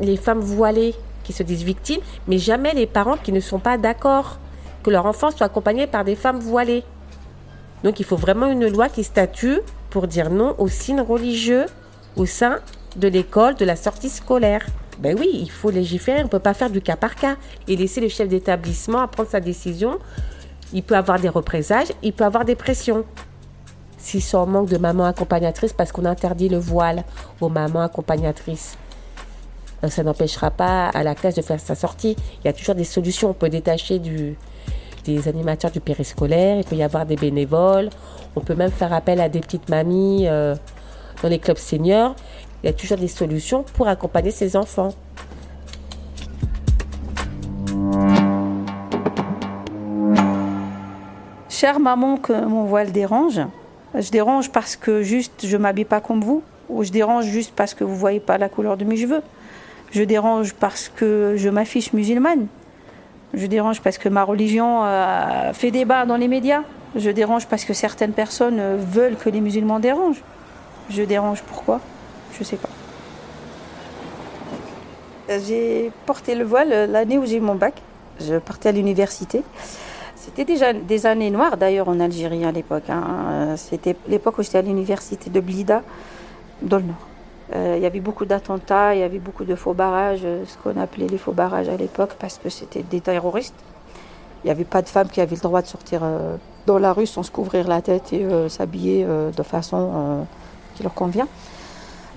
les 0.00 0.16
femmes 0.16 0.40
voilées 0.40 0.94
qui 1.24 1.32
se 1.32 1.42
disent 1.42 1.64
victimes, 1.64 2.00
mais 2.28 2.38
jamais 2.38 2.72
les 2.72 2.86
parents 2.86 3.16
qui 3.16 3.32
ne 3.32 3.40
sont 3.40 3.58
pas 3.58 3.76
d'accord 3.76 4.38
que 4.82 4.90
leur 4.90 5.06
enfant 5.06 5.30
soit 5.30 5.46
accompagné 5.46 5.86
par 5.86 6.04
des 6.04 6.14
femmes 6.14 6.38
voilées. 6.38 6.84
Donc 7.82 7.98
il 7.98 8.04
faut 8.04 8.16
vraiment 8.16 8.46
une 8.46 8.68
loi 8.68 8.88
qui 8.88 9.04
statue 9.04 9.60
pour 9.90 10.06
dire 10.06 10.30
non 10.30 10.54
aux 10.58 10.68
signes 10.68 11.00
religieux 11.00 11.66
au 12.16 12.26
sein 12.26 12.60
de 12.96 13.08
l'école, 13.08 13.54
de 13.54 13.64
la 13.64 13.76
sortie 13.76 14.08
scolaire. 14.08 14.66
Ben 14.98 15.16
oui, 15.18 15.28
il 15.32 15.50
faut 15.50 15.70
légiférer, 15.70 16.20
on 16.20 16.24
ne 16.24 16.28
peut 16.28 16.38
pas 16.38 16.54
faire 16.54 16.70
du 16.70 16.80
cas 16.80 16.96
par 16.96 17.14
cas 17.14 17.36
et 17.68 17.76
laisser 17.76 18.00
le 18.00 18.08
chef 18.08 18.28
d'établissement 18.28 19.06
prendre 19.08 19.30
sa 19.30 19.40
décision 19.40 19.98
il 20.72 20.82
peut 20.82 20.96
avoir 20.96 21.18
des 21.18 21.28
représailles, 21.28 21.88
il 22.02 22.12
peut 22.12 22.24
avoir 22.24 22.44
des 22.44 22.54
pressions. 22.54 23.04
Sont 23.98 24.38
en 24.38 24.46
manque 24.46 24.68
de 24.68 24.78
maman 24.78 25.04
accompagnatrice 25.04 25.72
parce 25.72 25.92
qu'on 25.92 26.06
interdit 26.06 26.48
le 26.48 26.58
voile 26.58 27.04
aux 27.40 27.48
mamans 27.48 27.82
accompagnatrices, 27.82 28.76
euh, 29.84 29.88
ça 29.88 30.02
n'empêchera 30.02 30.50
pas 30.50 30.88
à 30.88 31.02
la 31.02 31.14
classe 31.14 31.34
de 31.34 31.42
faire 31.42 31.60
sa 31.60 31.74
sortie. 31.74 32.16
Il 32.42 32.46
y 32.46 32.48
a 32.48 32.52
toujours 32.52 32.74
des 32.74 32.84
solutions. 32.84 33.30
On 33.30 33.34
peut 33.34 33.50
détacher 33.50 33.98
du, 33.98 34.36
des 35.04 35.28
animateurs 35.28 35.70
du 35.70 35.80
périscolaire, 35.80 36.58
il 36.58 36.64
peut 36.64 36.76
y 36.76 36.82
avoir 36.82 37.06
des 37.06 37.16
bénévoles, 37.16 37.90
on 38.36 38.40
peut 38.40 38.54
même 38.54 38.70
faire 38.70 38.92
appel 38.92 39.20
à 39.20 39.28
des 39.28 39.40
petites 39.40 39.68
mamies 39.68 40.26
euh, 40.28 40.54
dans 41.22 41.28
les 41.28 41.38
clubs 41.38 41.58
seniors. 41.58 42.14
Il 42.62 42.66
y 42.66 42.68
a 42.68 42.72
toujours 42.72 42.98
des 42.98 43.08
solutions 43.08 43.64
pour 43.74 43.88
accompagner 43.88 44.30
ses 44.30 44.56
enfants. 44.56 44.92
Chère 51.48 51.80
maman, 51.80 52.16
que 52.16 52.32
mon 52.32 52.64
voile 52.64 52.92
dérange. 52.92 53.40
Je 53.94 54.10
dérange 54.10 54.50
parce 54.50 54.76
que 54.76 55.02
juste 55.02 55.46
je 55.46 55.56
m'habille 55.56 55.84
pas 55.84 56.00
comme 56.00 56.22
vous, 56.22 56.42
ou 56.68 56.84
je 56.84 56.90
dérange 56.90 57.26
juste 57.26 57.52
parce 57.54 57.74
que 57.74 57.84
vous 57.84 57.96
voyez 57.96 58.20
pas 58.20 58.38
la 58.38 58.48
couleur 58.48 58.76
de 58.76 58.84
mes 58.84 58.96
cheveux. 58.96 59.22
Je 59.90 60.02
dérange 60.02 60.54
parce 60.54 60.88
que 60.88 61.34
je 61.36 61.48
m'affiche 61.48 61.92
musulmane. 61.92 62.46
Je 63.34 63.46
dérange 63.46 63.80
parce 63.80 63.98
que 63.98 64.08
ma 64.08 64.24
religion 64.24 64.84
euh, 64.84 65.52
fait 65.52 65.70
débat 65.70 66.04
dans 66.06 66.16
les 66.16 66.28
médias. 66.28 66.62
Je 66.96 67.10
dérange 67.10 67.46
parce 67.46 67.64
que 67.64 67.72
certaines 67.72 68.12
personnes 68.12 68.60
veulent 68.76 69.16
que 69.16 69.30
les 69.30 69.40
musulmans 69.40 69.78
dérangent. 69.78 70.22
Je 70.88 71.02
dérange 71.02 71.42
pourquoi? 71.42 71.80
Je 72.38 72.42
sais 72.42 72.56
pas. 72.56 72.68
J'ai 75.46 75.92
porté 76.06 76.34
le 76.34 76.44
voile 76.44 76.90
l'année 76.90 77.18
où 77.18 77.24
j'ai 77.24 77.36
eu 77.36 77.40
mon 77.40 77.54
bac. 77.54 77.80
Je 78.20 78.36
partais 78.38 78.70
à 78.70 78.72
l'université. 78.72 79.44
C'était 80.16 80.44
déjà 80.44 80.72
des 80.72 81.06
années 81.06 81.30
noires 81.30 81.56
d'ailleurs 81.56 81.88
en 81.88 81.98
Algérie 81.98 82.44
à 82.44 82.52
l'époque. 82.52 82.90
Hein. 82.90 83.02
Euh, 83.30 83.56
c'était 83.56 83.96
l'époque 84.08 84.38
où 84.38 84.42
j'étais 84.42 84.58
à 84.58 84.62
l'université 84.62 85.30
de 85.30 85.40
Blida, 85.40 85.82
dans 86.60 86.76
le 86.76 86.84
nord. 86.84 87.09
Euh, 87.54 87.74
il 87.76 87.82
y 87.82 87.86
avait 87.86 88.00
beaucoup 88.00 88.24
d'attentats, 88.24 88.94
il 88.94 89.00
y 89.00 89.02
avait 89.02 89.18
beaucoup 89.18 89.44
de 89.44 89.54
faux 89.54 89.74
barrages, 89.74 90.20
euh, 90.24 90.44
ce 90.46 90.56
qu'on 90.58 90.80
appelait 90.80 91.08
les 91.08 91.18
faux 91.18 91.32
barrages 91.32 91.68
à 91.68 91.76
l'époque, 91.76 92.14
parce 92.18 92.38
que 92.38 92.48
c'était 92.48 92.82
des 92.82 93.00
terroristes. 93.00 93.54
Il 94.42 94.46
n'y 94.46 94.50
avait 94.50 94.64
pas 94.64 94.82
de 94.82 94.88
femmes 94.88 95.08
qui 95.08 95.20
avaient 95.20 95.36
le 95.36 95.42
droit 95.42 95.60
de 95.60 95.66
sortir 95.66 96.00
dans 96.66 96.78
la 96.78 96.94
rue 96.94 97.04
sans 97.04 97.22
se 97.22 97.30
couvrir 97.30 97.68
la 97.68 97.82
tête 97.82 98.14
et 98.14 98.26
s'habiller 98.48 99.04
de 99.04 99.42
façon 99.42 100.24
qui 100.74 100.82
leur 100.82 100.94
convient. 100.94 101.28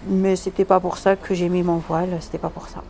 Mais 0.08 0.38
c'était 0.38 0.63
pas 0.63 0.80
pour 0.80 0.98
ça 0.98 1.18
que 1.18 1.34
j'ai 1.34 1.50
mis 1.50 1.63
mon 1.63 1.78
voile, 1.78 2.08
c'était 2.22 2.38
pas 2.38 2.48
pour 2.48 2.70
ça. 2.70 2.82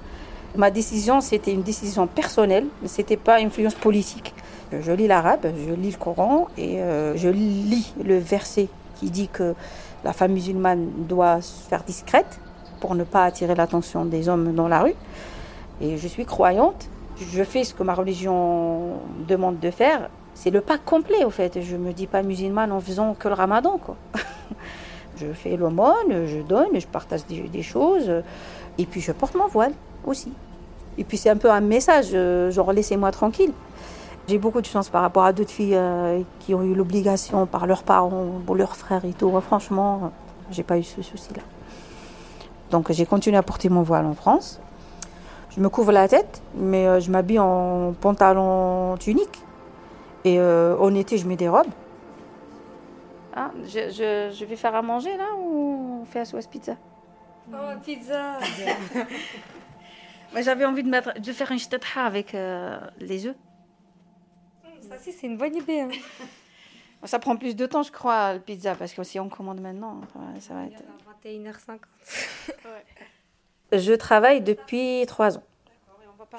Ma 0.56 0.70
décision, 0.70 1.20
c'était 1.20 1.52
une 1.52 1.64
décision 1.64 2.06
personnelle, 2.06 2.68
c'était 2.86 3.18
pas 3.18 3.38
influence 3.38 3.74
politique. 3.74 4.36
Je 4.72 4.92
lis 4.92 5.08
l'arabe, 5.08 5.48
je 5.68 5.74
lis 5.74 5.92
le 5.92 5.98
Coran 5.98 6.48
et 6.58 6.80
euh, 6.80 7.16
je 7.16 7.30
lis 7.30 7.94
le 8.04 8.18
verset 8.18 8.68
qui 9.00 9.10
dit 9.10 9.28
que 9.28 9.56
la 10.04 10.14
femme 10.14 10.34
musulmane 10.34 10.90
doit 11.08 11.42
se 11.42 11.68
faire 11.68 11.84
discrète 11.84 12.40
pour 12.80 12.96
ne 12.96 13.04
pas 13.04 13.24
attirer 13.24 13.56
l'attention 13.56 14.06
des 14.06 14.30
hommes 14.30 14.54
dans 14.54 14.68
la 14.68 14.82
rue. 14.82 14.96
Et 15.82 15.98
je 15.98 16.08
suis 16.08 16.26
croyante, 16.26 16.90
je 17.18 17.44
fais 17.44 17.64
ce 17.64 17.74
que 17.74 17.84
ma 17.84 17.94
religion 17.94 18.98
demande 19.28 19.60
de 19.60 19.72
faire. 19.72 20.10
C'est 20.34 20.50
le 20.50 20.62
pas 20.62 20.78
complet 20.78 21.24
au 21.24 21.30
fait. 21.30 21.62
Je 21.62 21.76
me 21.76 21.94
dis 21.94 22.08
pas 22.08 22.24
musulmane 22.24 22.72
en 22.72 22.80
faisant 22.80 23.14
que 23.14 23.28
le 23.28 23.34
ramadan. 23.36 23.80
Je 25.16 25.32
fais 25.32 25.56
l'aumône, 25.56 26.26
je 26.26 26.40
donne, 26.42 26.80
je 26.80 26.88
partage 26.88 27.24
des, 27.28 27.42
des, 27.42 27.62
choses. 27.62 28.12
Et 28.80 28.86
puis 28.88 29.00
je 29.00 29.12
porte 29.12 29.36
mon 29.36 29.48
voile 29.48 29.74
aussi. 30.06 30.34
Et 30.98 31.04
puis 31.04 31.18
c'est 31.18 31.30
un 31.30 31.38
peu 31.38 31.52
un 31.52 31.62
message, 31.62 32.08
euh, 32.16 32.50
genre 32.50 32.74
laissez-moi 32.74 33.12
tranquille. 33.12 33.52
J'ai 34.28 34.38
beaucoup 34.38 34.62
de 34.62 34.66
chance 34.66 34.90
par 34.90 35.02
rapport 35.02 35.26
à 35.26 35.34
d'autres 35.34 35.52
filles 35.52 35.76
euh, 35.76 36.22
qui 36.40 36.54
ont 36.54 36.64
eu 36.64 36.74
l'obligation 36.74 37.46
par 37.46 37.68
leurs 37.68 37.84
parents, 37.84 38.42
ou 38.48 38.56
leurs 38.56 38.78
frères 38.78 39.04
et 39.04 39.12
tout. 39.12 39.38
Franchement, 39.42 40.14
j'ai 40.50 40.64
pas 40.64 40.78
eu 40.78 40.84
ce 40.84 41.02
souci-là. 41.02 41.42
Donc 42.72 42.90
j'ai 42.92 43.06
continué 43.06 43.36
à 43.36 43.44
porter 43.44 43.68
mon 43.68 43.82
voile 43.82 44.06
en 44.06 44.14
France. 44.14 44.62
Je 45.50 45.60
me 45.60 45.68
couvre 45.68 45.92
la 45.92 46.08
tête, 46.08 46.42
mais 46.56 46.88
euh, 46.88 47.00
je 47.02 47.12
m'habille 47.12 47.40
en 47.40 47.94
pantalon 48.00 48.96
tunique. 48.98 49.42
Et 50.24 50.40
euh, 50.40 50.78
en 50.80 50.96
été, 50.96 51.18
je 51.18 51.28
mets 51.28 51.36
des 51.36 51.50
robes. 51.50 51.68
Ah, 53.36 53.52
je, 53.66 54.46
vais 54.46 54.56
faire 54.56 54.74
à 54.74 54.82
manger 54.82 55.18
là 55.18 55.26
ou 55.38 56.02
on 56.02 56.06
fait 56.06 56.22
à 56.22 56.26
sauce 56.26 56.48
pizza 56.48 56.76
Oh, 57.52 57.58
pizza 57.84 58.40
J'avais 60.42 60.66
envie 60.66 60.84
de, 60.84 60.90
mettre, 60.90 61.20
de 61.20 61.32
faire 61.34 61.52
une 61.52 61.60
ch'tetha 61.60 62.06
avec 62.06 62.34
les 63.00 63.28
œufs. 63.28 63.36
Ça, 64.98 65.12
c'est 65.12 65.28
une 65.28 65.38
bonne 65.38 65.56
idée. 65.56 65.82
Hein. 65.82 65.90
Ça 67.06 67.20
prend 67.20 67.36
plus 67.36 67.56
de 67.56 67.66
temps, 67.66 67.84
je 67.84 67.92
crois, 67.92 68.34
la 68.34 68.40
pizza, 68.40 68.76
parce 68.76 68.94
que 68.94 69.04
si 69.04 69.20
on 69.20 69.28
commande 69.28 69.60
maintenant, 69.60 70.00
ça 70.40 70.54
va 70.54 70.64
être. 70.64 70.82
21h50. 71.26 71.80
Je 73.74 73.94
travaille 73.94 74.40
depuis 74.40 75.04
trois 75.06 75.38
ans. 75.38 75.44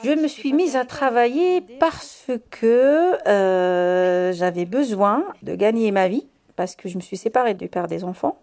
Je 0.02 0.11
me 0.11 0.26
suis 0.26 0.54
mise 0.54 0.75
à 0.76 0.87
travailler 0.87 1.61
parce 1.78 2.30
que 2.50 3.28
euh, 3.28 4.32
j'avais 4.32 4.64
besoin 4.64 5.25
de 5.42 5.54
gagner 5.54 5.90
ma 5.90 6.08
vie, 6.08 6.26
parce 6.56 6.75
que 6.76 6.88
je 6.88 6.96
me 6.96 7.02
suis 7.02 7.18
séparée 7.18 7.52
du 7.52 7.68
père 7.68 7.87
des 7.87 8.02
enfants, 8.02 8.38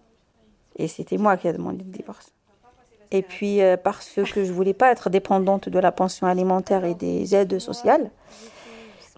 et 0.77 0.87
c'était 0.87 1.17
moi 1.17 1.37
qui 1.37 1.47
ai 1.47 1.53
demandé 1.53 1.83
le 1.83 1.91
divorce. 1.91 2.31
Et 3.11 3.23
puis 3.23 3.61
euh, 3.61 3.77
parce 3.77 4.19
que 4.33 4.43
je 4.43 4.53
voulais 4.53 4.73
pas 4.73 4.91
être 4.91 5.09
dépendante 5.09 5.67
de 5.69 5.79
la 5.79 5.91
pension 5.91 6.27
alimentaire 6.27 6.85
et 6.85 6.95
des 6.95 7.35
aides 7.35 7.59
sociales. 7.59 8.11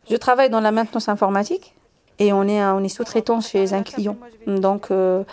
Je 0.10 0.16
travaille 0.16 0.50
dans 0.50 0.60
la 0.60 0.72
maintenance 0.72 1.10
informatique 1.10 1.76
et 2.20 2.34
on 2.34 2.44
est, 2.44 2.64
on 2.64 2.84
est 2.84 2.90
sous-traitant 2.90 3.42
chez 3.42 3.74
un 3.74 3.84
client. 3.84 4.18
Donc, 4.48 4.92
euh, 4.92 5.24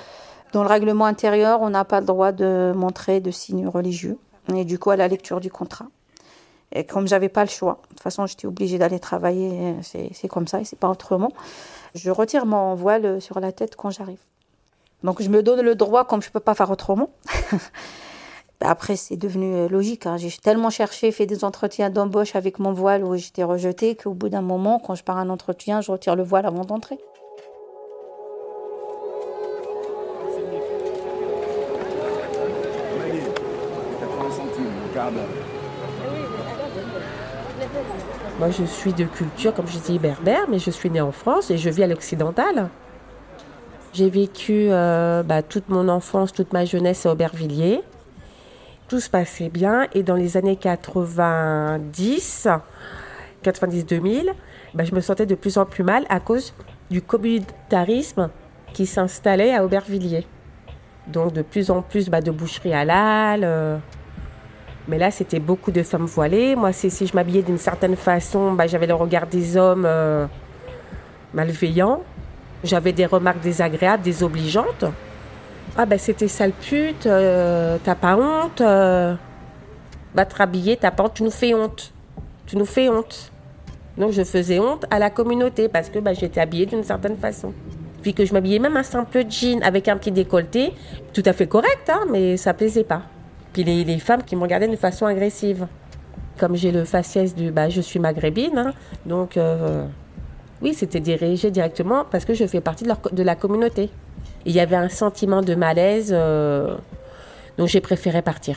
dans 0.52 0.62
le 0.62 0.68
règlement 0.68 1.04
intérieur, 1.04 1.60
on 1.62 1.70
n'a 1.70 1.84
pas 1.84 2.00
le 2.00 2.06
droit 2.06 2.32
de 2.32 2.72
montrer 2.74 3.20
de 3.20 3.30
signes 3.30 3.68
religieux. 3.68 4.18
Et 4.54 4.64
du 4.64 4.78
coup, 4.78 4.90
à 4.90 4.96
la 4.96 5.08
lecture 5.08 5.40
du 5.40 5.50
contrat. 5.50 5.86
Et 6.72 6.84
comme 6.84 7.08
j'avais 7.08 7.28
pas 7.28 7.44
le 7.44 7.50
choix, 7.50 7.80
de 7.82 7.88
toute 7.88 8.00
façon, 8.00 8.26
j'étais 8.26 8.46
obligée 8.46 8.78
d'aller 8.78 9.00
travailler, 9.00 9.74
c'est 9.82 10.28
comme 10.28 10.46
ça 10.46 10.60
et 10.60 10.64
c'est 10.64 10.78
pas 10.78 10.88
autrement. 10.88 11.32
Je 11.94 12.10
retire 12.10 12.46
mon 12.46 12.74
voile 12.74 13.20
sur 13.20 13.40
la 13.40 13.50
tête 13.50 13.74
quand 13.76 13.90
j'arrive. 13.90 14.20
Donc, 15.02 15.20
je 15.20 15.28
me 15.28 15.42
donne 15.42 15.62
le 15.62 15.74
droit, 15.74 16.04
comme 16.04 16.22
je 16.22 16.30
peux 16.30 16.40
pas 16.40 16.54
faire 16.54 16.70
autrement. 16.70 17.10
Après, 18.62 18.96
c'est 18.96 19.16
devenu 19.16 19.54
euh, 19.54 19.68
logique. 19.68 20.06
Hein. 20.06 20.18
J'ai 20.18 20.30
tellement 20.30 20.68
cherché, 20.68 21.10
fait 21.12 21.24
des 21.24 21.44
entretiens 21.44 21.88
d'embauche 21.88 22.36
avec 22.36 22.58
mon 22.58 22.72
voile 22.72 23.04
où 23.04 23.16
j'étais 23.16 23.42
rejetée 23.42 23.96
qu'au 23.96 24.12
bout 24.12 24.28
d'un 24.28 24.42
moment, 24.42 24.78
quand 24.78 24.94
je 24.94 25.02
pars 25.02 25.16
à 25.16 25.22
un 25.22 25.30
entretien, 25.30 25.80
je 25.80 25.90
retire 25.90 26.14
le 26.14 26.22
voile 26.22 26.44
avant 26.44 26.64
d'entrer. 26.64 26.98
Moi, 38.38 38.50
je 38.50 38.64
suis 38.64 38.92
de 38.92 39.04
culture, 39.04 39.54
comme 39.54 39.66
je 39.68 39.78
dis, 39.78 39.98
berbère, 39.98 40.46
mais 40.50 40.58
je 40.58 40.70
suis 40.70 40.90
née 40.90 41.00
en 41.00 41.12
France 41.12 41.50
et 41.50 41.56
je 41.56 41.70
vis 41.70 41.84
à 41.84 41.86
l'occidental. 41.86 42.68
J'ai 43.94 44.10
vécu 44.10 44.68
euh, 44.70 45.22
bah, 45.22 45.42
toute 45.42 45.68
mon 45.70 45.88
enfance, 45.88 46.32
toute 46.32 46.52
ma 46.52 46.66
jeunesse 46.66 47.06
à 47.06 47.12
Aubervilliers. 47.12 47.82
Tout 48.90 48.98
se 48.98 49.08
passait 49.08 49.48
bien 49.50 49.86
et 49.94 50.02
dans 50.02 50.16
les 50.16 50.36
années 50.36 50.56
90, 50.56 52.48
90-2000, 53.44 54.32
bah, 54.74 54.82
je 54.82 54.92
me 54.92 55.00
sentais 55.00 55.26
de 55.26 55.36
plus 55.36 55.58
en 55.58 55.64
plus 55.64 55.84
mal 55.84 56.04
à 56.08 56.18
cause 56.18 56.52
du 56.90 57.00
communautarisme 57.00 58.30
qui 58.72 58.86
s'installait 58.86 59.54
à 59.54 59.64
Aubervilliers. 59.64 60.26
Donc 61.06 61.32
de 61.32 61.42
plus 61.42 61.70
en 61.70 61.82
plus 61.82 62.10
bah, 62.10 62.20
de 62.20 62.32
boucheries 62.32 62.74
halal. 62.74 63.42
euh. 63.44 63.78
Mais 64.88 64.98
là, 64.98 65.12
c'était 65.12 65.38
beaucoup 65.38 65.70
de 65.70 65.84
femmes 65.84 66.06
voilées. 66.06 66.56
Moi, 66.56 66.72
si 66.72 66.90
je 66.90 67.14
m'habillais 67.14 67.42
d'une 67.42 67.58
certaine 67.58 67.94
façon, 67.94 68.54
bah, 68.54 68.66
j'avais 68.66 68.88
le 68.88 68.94
regard 68.94 69.28
des 69.28 69.56
hommes 69.56 69.84
euh, 69.86 70.26
malveillants. 71.32 72.02
J'avais 72.64 72.92
des 72.92 73.06
remarques 73.06 73.40
désagréables, 73.40 74.02
désobligeantes. 74.02 74.84
Ah 75.76 75.86
ben 75.86 75.98
c'était 75.98 76.28
sale 76.28 76.52
pute, 76.52 77.06
euh, 77.06 77.78
t'as 77.82 77.94
pas 77.94 78.16
honte, 78.16 78.60
euh, 78.60 79.14
va 80.14 80.26
te 80.26 80.34
rhabiller, 80.34 80.76
t'as 80.76 80.90
pas 80.90 81.04
honte, 81.04 81.14
tu 81.14 81.22
nous 81.22 81.30
fais 81.30 81.54
honte. 81.54 81.92
Tu 82.46 82.56
nous 82.56 82.64
fais 82.64 82.88
honte. 82.88 83.30
Donc 83.96 84.12
je 84.12 84.22
faisais 84.22 84.58
honte 84.58 84.84
à 84.90 84.98
la 84.98 85.10
communauté 85.10 85.68
parce 85.68 85.88
que 85.88 85.98
bah, 85.98 86.12
j'étais 86.12 86.40
habillée 86.40 86.66
d'une 86.66 86.82
certaine 86.82 87.16
façon. 87.16 87.52
Puis 88.02 88.14
que 88.14 88.24
je 88.24 88.32
m'habillais 88.32 88.58
même 88.58 88.76
un 88.76 88.82
simple 88.82 89.24
jean 89.28 89.62
avec 89.62 89.88
un 89.88 89.96
petit 89.96 90.10
décolleté, 90.10 90.72
tout 91.12 91.22
à 91.24 91.32
fait 91.32 91.46
correct, 91.46 91.88
hein, 91.88 92.06
mais 92.10 92.36
ça 92.36 92.54
plaisait 92.54 92.84
pas. 92.84 93.02
Puis 93.52 93.62
les, 93.64 93.98
femmes 93.98 94.22
qui 94.22 94.36
me 94.36 94.42
regardaient 94.42 94.68
de 94.68 94.76
façon 94.76 95.06
agressive. 95.06 95.66
Comme 96.38 96.56
j'ai 96.56 96.72
le 96.72 96.84
faciès 96.84 97.34
du 97.34 97.50
bah, 97.50 97.68
je 97.68 97.82
suis 97.82 97.98
maghrébine, 97.98 98.56
hein, 98.56 98.72
donc 99.04 99.36
euh, 99.36 99.84
oui, 100.62 100.72
c'était 100.72 101.00
dirigé 101.00 101.50
directement 101.50 102.04
parce 102.10 102.24
que 102.24 102.32
je 102.32 102.46
fais 102.46 102.60
partie 102.62 102.84
de 102.84 103.22
la 103.22 103.34
communauté. 103.36 103.90
Il 104.46 104.52
y 104.52 104.60
avait 104.60 104.76
un 104.76 104.88
sentiment 104.88 105.42
de 105.42 105.54
malaise, 105.54 106.10
euh, 106.12 106.76
donc 107.58 107.68
j'ai 107.68 107.80
préféré 107.80 108.22
partir 108.22 108.56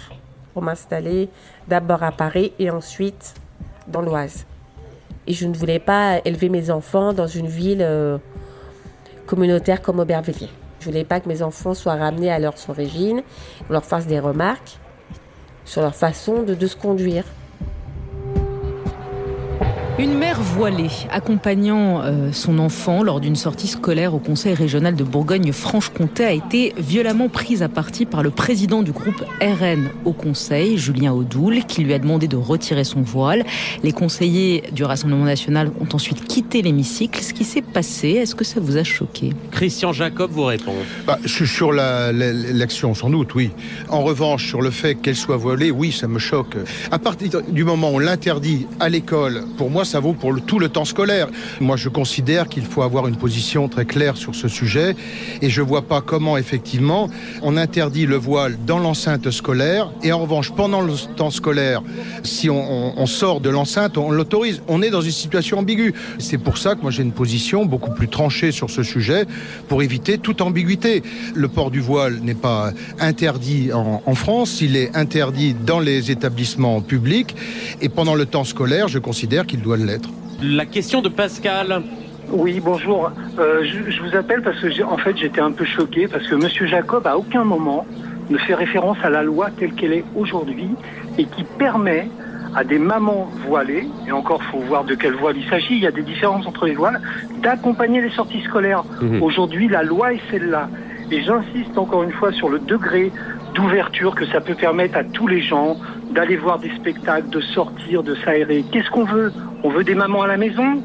pour 0.53 0.61
m'installer 0.61 1.29
d'abord 1.67 2.03
à 2.03 2.11
Paris 2.11 2.53
et 2.59 2.69
ensuite 2.69 3.33
dans 3.87 4.01
l'Oise. 4.01 4.45
Et 5.27 5.33
je 5.33 5.47
ne 5.47 5.53
voulais 5.53 5.79
pas 5.79 6.19
élever 6.25 6.49
mes 6.49 6.69
enfants 6.69 7.11
dans 7.11 7.27
une 7.27 7.47
ville 7.47 7.81
euh, 7.81 8.17
communautaire 9.25 9.81
comme 9.81 9.99
Aubervilliers. 9.99 10.49
Je 10.79 10.85
voulais 10.85 11.05
pas 11.05 11.19
que 11.19 11.27
mes 11.27 11.41
enfants 11.41 11.73
soient 11.73 11.95
ramenés 11.95 12.31
à 12.31 12.39
leurs 12.39 12.69
origines, 12.69 13.23
qu'on 13.67 13.73
leur 13.73 13.85
fasse 13.85 14.05
des 14.05 14.19
remarques 14.19 14.77
sur 15.65 15.81
leur 15.81 15.95
façon 15.95 16.43
de, 16.43 16.53
de 16.53 16.67
se 16.67 16.75
conduire. 16.75 17.23
Une 19.99 20.17
mère 20.17 20.41
voilée 20.41 20.89
accompagnant 21.11 22.01
euh, 22.01 22.31
son 22.31 22.57
enfant 22.57 23.03
lors 23.03 23.19
d'une 23.19 23.35
sortie 23.35 23.67
scolaire 23.67 24.15
au 24.15 24.17
Conseil 24.17 24.55
régional 24.55 24.95
de 24.95 25.03
Bourgogne-Franche-Comté 25.03 26.25
a 26.25 26.31
été 26.31 26.73
violemment 26.79 27.29
prise 27.29 27.61
à 27.61 27.69
partie 27.69 28.05
par 28.07 28.23
le 28.23 28.31
président 28.31 28.81
du 28.81 28.91
groupe 28.91 29.23
RN 29.39 29.91
au 30.05 30.11
Conseil, 30.11 30.79
Julien 30.79 31.13
Audoul, 31.13 31.65
qui 31.67 31.83
lui 31.83 31.93
a 31.93 31.99
demandé 31.99 32.27
de 32.27 32.35
retirer 32.35 32.83
son 32.85 33.01
voile. 33.01 33.45
Les 33.83 33.91
conseillers 33.91 34.63
du 34.71 34.83
Rassemblement 34.83 35.25
national 35.25 35.69
ont 35.79 35.87
ensuite 35.95 36.25
quitté 36.27 36.63
l'hémicycle. 36.63 37.21
Ce 37.21 37.31
qui 37.31 37.43
s'est 37.43 37.61
passé, 37.61 38.09
est-ce 38.09 38.33
que 38.33 38.43
ça 38.43 38.59
vous 38.59 38.77
a 38.77 38.83
choqué? 38.83 39.29
Christian 39.51 39.93
Jacob 39.93 40.31
vous 40.31 40.45
répond. 40.45 40.73
Bah, 41.05 41.19
sur 41.27 41.45
sur 41.45 41.71
la- 41.71 42.11
la- 42.11 42.33
l'action, 42.33 42.95
sans 42.95 43.11
doute, 43.11 43.35
oui. 43.35 43.51
En 43.89 44.01
revanche, 44.01 44.47
sur 44.47 44.63
le 44.63 44.71
fait 44.71 44.95
qu'elle 44.95 45.15
soit 45.15 45.37
voilée, 45.37 45.69
oui, 45.69 45.91
ça 45.91 46.07
me 46.07 46.17
choque. 46.17 46.57
À 46.89 46.97
partir 46.97 47.43
du 47.47 47.63
moment 47.63 47.91
où 47.91 47.95
on 47.97 47.99
l'interdit 47.99 48.65
à 48.79 48.89
l'école, 48.89 49.43
pour 49.55 49.69
moi, 49.69 49.82
ça 49.83 49.99
vaut 49.99 50.13
pour 50.13 50.33
tout 50.41 50.59
le 50.59 50.69
temps 50.69 50.85
scolaire. 50.85 51.27
Moi, 51.59 51.77
je 51.77 51.89
considère 51.89 52.47
qu'il 52.47 52.63
faut 52.63 52.81
avoir 52.81 53.07
une 53.07 53.15
position 53.15 53.67
très 53.67 53.85
claire 53.85 54.17
sur 54.17 54.35
ce 54.35 54.47
sujet, 54.47 54.95
et 55.41 55.49
je 55.49 55.61
vois 55.61 55.83
pas 55.83 56.01
comment, 56.01 56.37
effectivement, 56.37 57.09
on 57.41 57.57
interdit 57.57 58.05
le 58.05 58.15
voile 58.15 58.57
dans 58.65 58.79
l'enceinte 58.79 59.29
scolaire, 59.31 59.91
et 60.03 60.11
en 60.11 60.19
revanche, 60.19 60.51
pendant 60.51 60.81
le 60.81 60.93
temps 61.15 61.31
scolaire, 61.31 61.81
si 62.23 62.49
on, 62.49 63.05
sort 63.05 63.41
de 63.41 63.49
l'enceinte, 63.49 63.97
on 63.97 64.11
l'autorise. 64.11 64.61
On 64.67 64.81
est 64.81 64.89
dans 64.89 65.01
une 65.01 65.11
situation 65.11 65.59
ambiguë. 65.59 65.93
C'est 66.19 66.37
pour 66.37 66.57
ça 66.57 66.75
que 66.75 66.81
moi, 66.81 66.91
j'ai 66.91 67.03
une 67.03 67.11
position 67.11 67.65
beaucoup 67.65 67.91
plus 67.91 68.07
tranchée 68.07 68.51
sur 68.51 68.69
ce 68.69 68.83
sujet, 68.83 69.25
pour 69.67 69.83
éviter 69.83 70.17
toute 70.17 70.41
ambiguïté. 70.41 71.03
Le 71.35 71.47
port 71.47 71.69
du 71.69 71.79
voile 71.79 72.19
n'est 72.21 72.33
pas 72.33 72.71
interdit 72.99 73.71
en 73.73 74.15
France, 74.15 74.61
il 74.61 74.75
est 74.75 74.95
interdit 74.95 75.53
dans 75.53 75.79
les 75.79 76.11
établissements 76.11 76.81
publics, 76.81 77.35
et 77.81 77.89
pendant 77.89 78.15
le 78.15 78.25
temps 78.25 78.43
scolaire, 78.43 78.87
je 78.87 78.99
considère 78.99 79.45
qu'il 79.45 79.61
doit 79.61 79.72
l'être. 79.77 80.09
La 80.41 80.65
question 80.65 81.01
de 81.01 81.09
Pascal. 81.09 81.81
Oui, 82.29 82.59
bonjour. 82.63 83.11
Euh, 83.39 83.63
je, 83.63 83.91
je 83.91 84.01
vous 84.01 84.15
appelle 84.15 84.41
parce 84.41 84.59
que 84.59 84.69
j'ai- 84.69 84.83
en 84.83 84.97
fait 84.97 85.15
j'étais 85.17 85.41
un 85.41 85.51
peu 85.51 85.65
choqué 85.65 86.07
parce 86.07 86.27
que 86.27 86.35
Monsieur 86.35 86.65
Jacob 86.65 87.05
à 87.05 87.17
aucun 87.17 87.43
moment 87.43 87.85
ne 88.29 88.37
fait 88.37 88.55
référence 88.55 88.97
à 89.03 89.09
la 89.09 89.23
loi 89.23 89.49
telle 89.57 89.73
qu'elle 89.73 89.93
est 89.93 90.05
aujourd'hui 90.15 90.69
et 91.17 91.25
qui 91.25 91.43
permet 91.43 92.07
à 92.55 92.63
des 92.63 92.77
mamans 92.79 93.29
voilées, 93.47 93.87
et 94.07 94.11
encore 94.11 94.41
faut 94.43 94.59
voir 94.59 94.83
de 94.83 94.93
quelle 94.93 95.15
voile 95.15 95.35
il 95.37 95.49
s'agit, 95.49 95.73
il 95.75 95.79
y 95.79 95.87
a 95.87 95.91
des 95.91 96.03
différences 96.03 96.45
entre 96.45 96.65
les 96.67 96.75
voiles, 96.75 97.01
d'accompagner 97.41 97.99
les 98.01 98.11
sorties 98.11 98.41
scolaires. 98.43 98.83
Mhm. 99.01 99.21
Aujourd'hui 99.23 99.67
la 99.67 99.81
loi 99.83 100.13
est 100.13 100.21
celle-là. 100.31 100.69
Et 101.11 101.21
j'insiste 101.23 101.77
encore 101.77 102.03
une 102.03 102.11
fois 102.11 102.31
sur 102.31 102.49
le 102.49 102.59
degré 102.59 103.11
d'ouverture 103.55 104.15
que 104.15 104.25
ça 104.27 104.39
peut 104.39 104.55
permettre 104.55 104.97
à 104.97 105.03
tous 105.03 105.27
les 105.27 105.41
gens 105.41 105.77
d'aller 106.13 106.37
voir 106.37 106.59
des 106.59 106.73
spectacles, 106.75 107.29
de 107.29 107.41
sortir, 107.41 108.03
de 108.03 108.15
s'aérer. 108.15 108.63
Qu'est-ce 108.71 108.89
qu'on 108.89 109.05
veut? 109.05 109.33
On 109.63 109.69
veut 109.69 109.83
des 109.83 109.95
mamans 109.95 110.21
à 110.21 110.27
la 110.27 110.37
maison? 110.37 110.81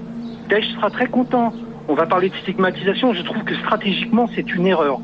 Daesh 0.48 0.66
sera 0.74 0.90
très 0.90 1.06
content. 1.06 1.52
On 1.88 1.94
va 1.94 2.06
parler 2.06 2.30
de 2.30 2.36
stigmatisation. 2.36 3.12
Je 3.12 3.22
trouve 3.22 3.44
que 3.44 3.54
stratégiquement, 3.56 4.26
c'est 4.34 4.50
une 4.50 4.66
erreur. 4.66 5.00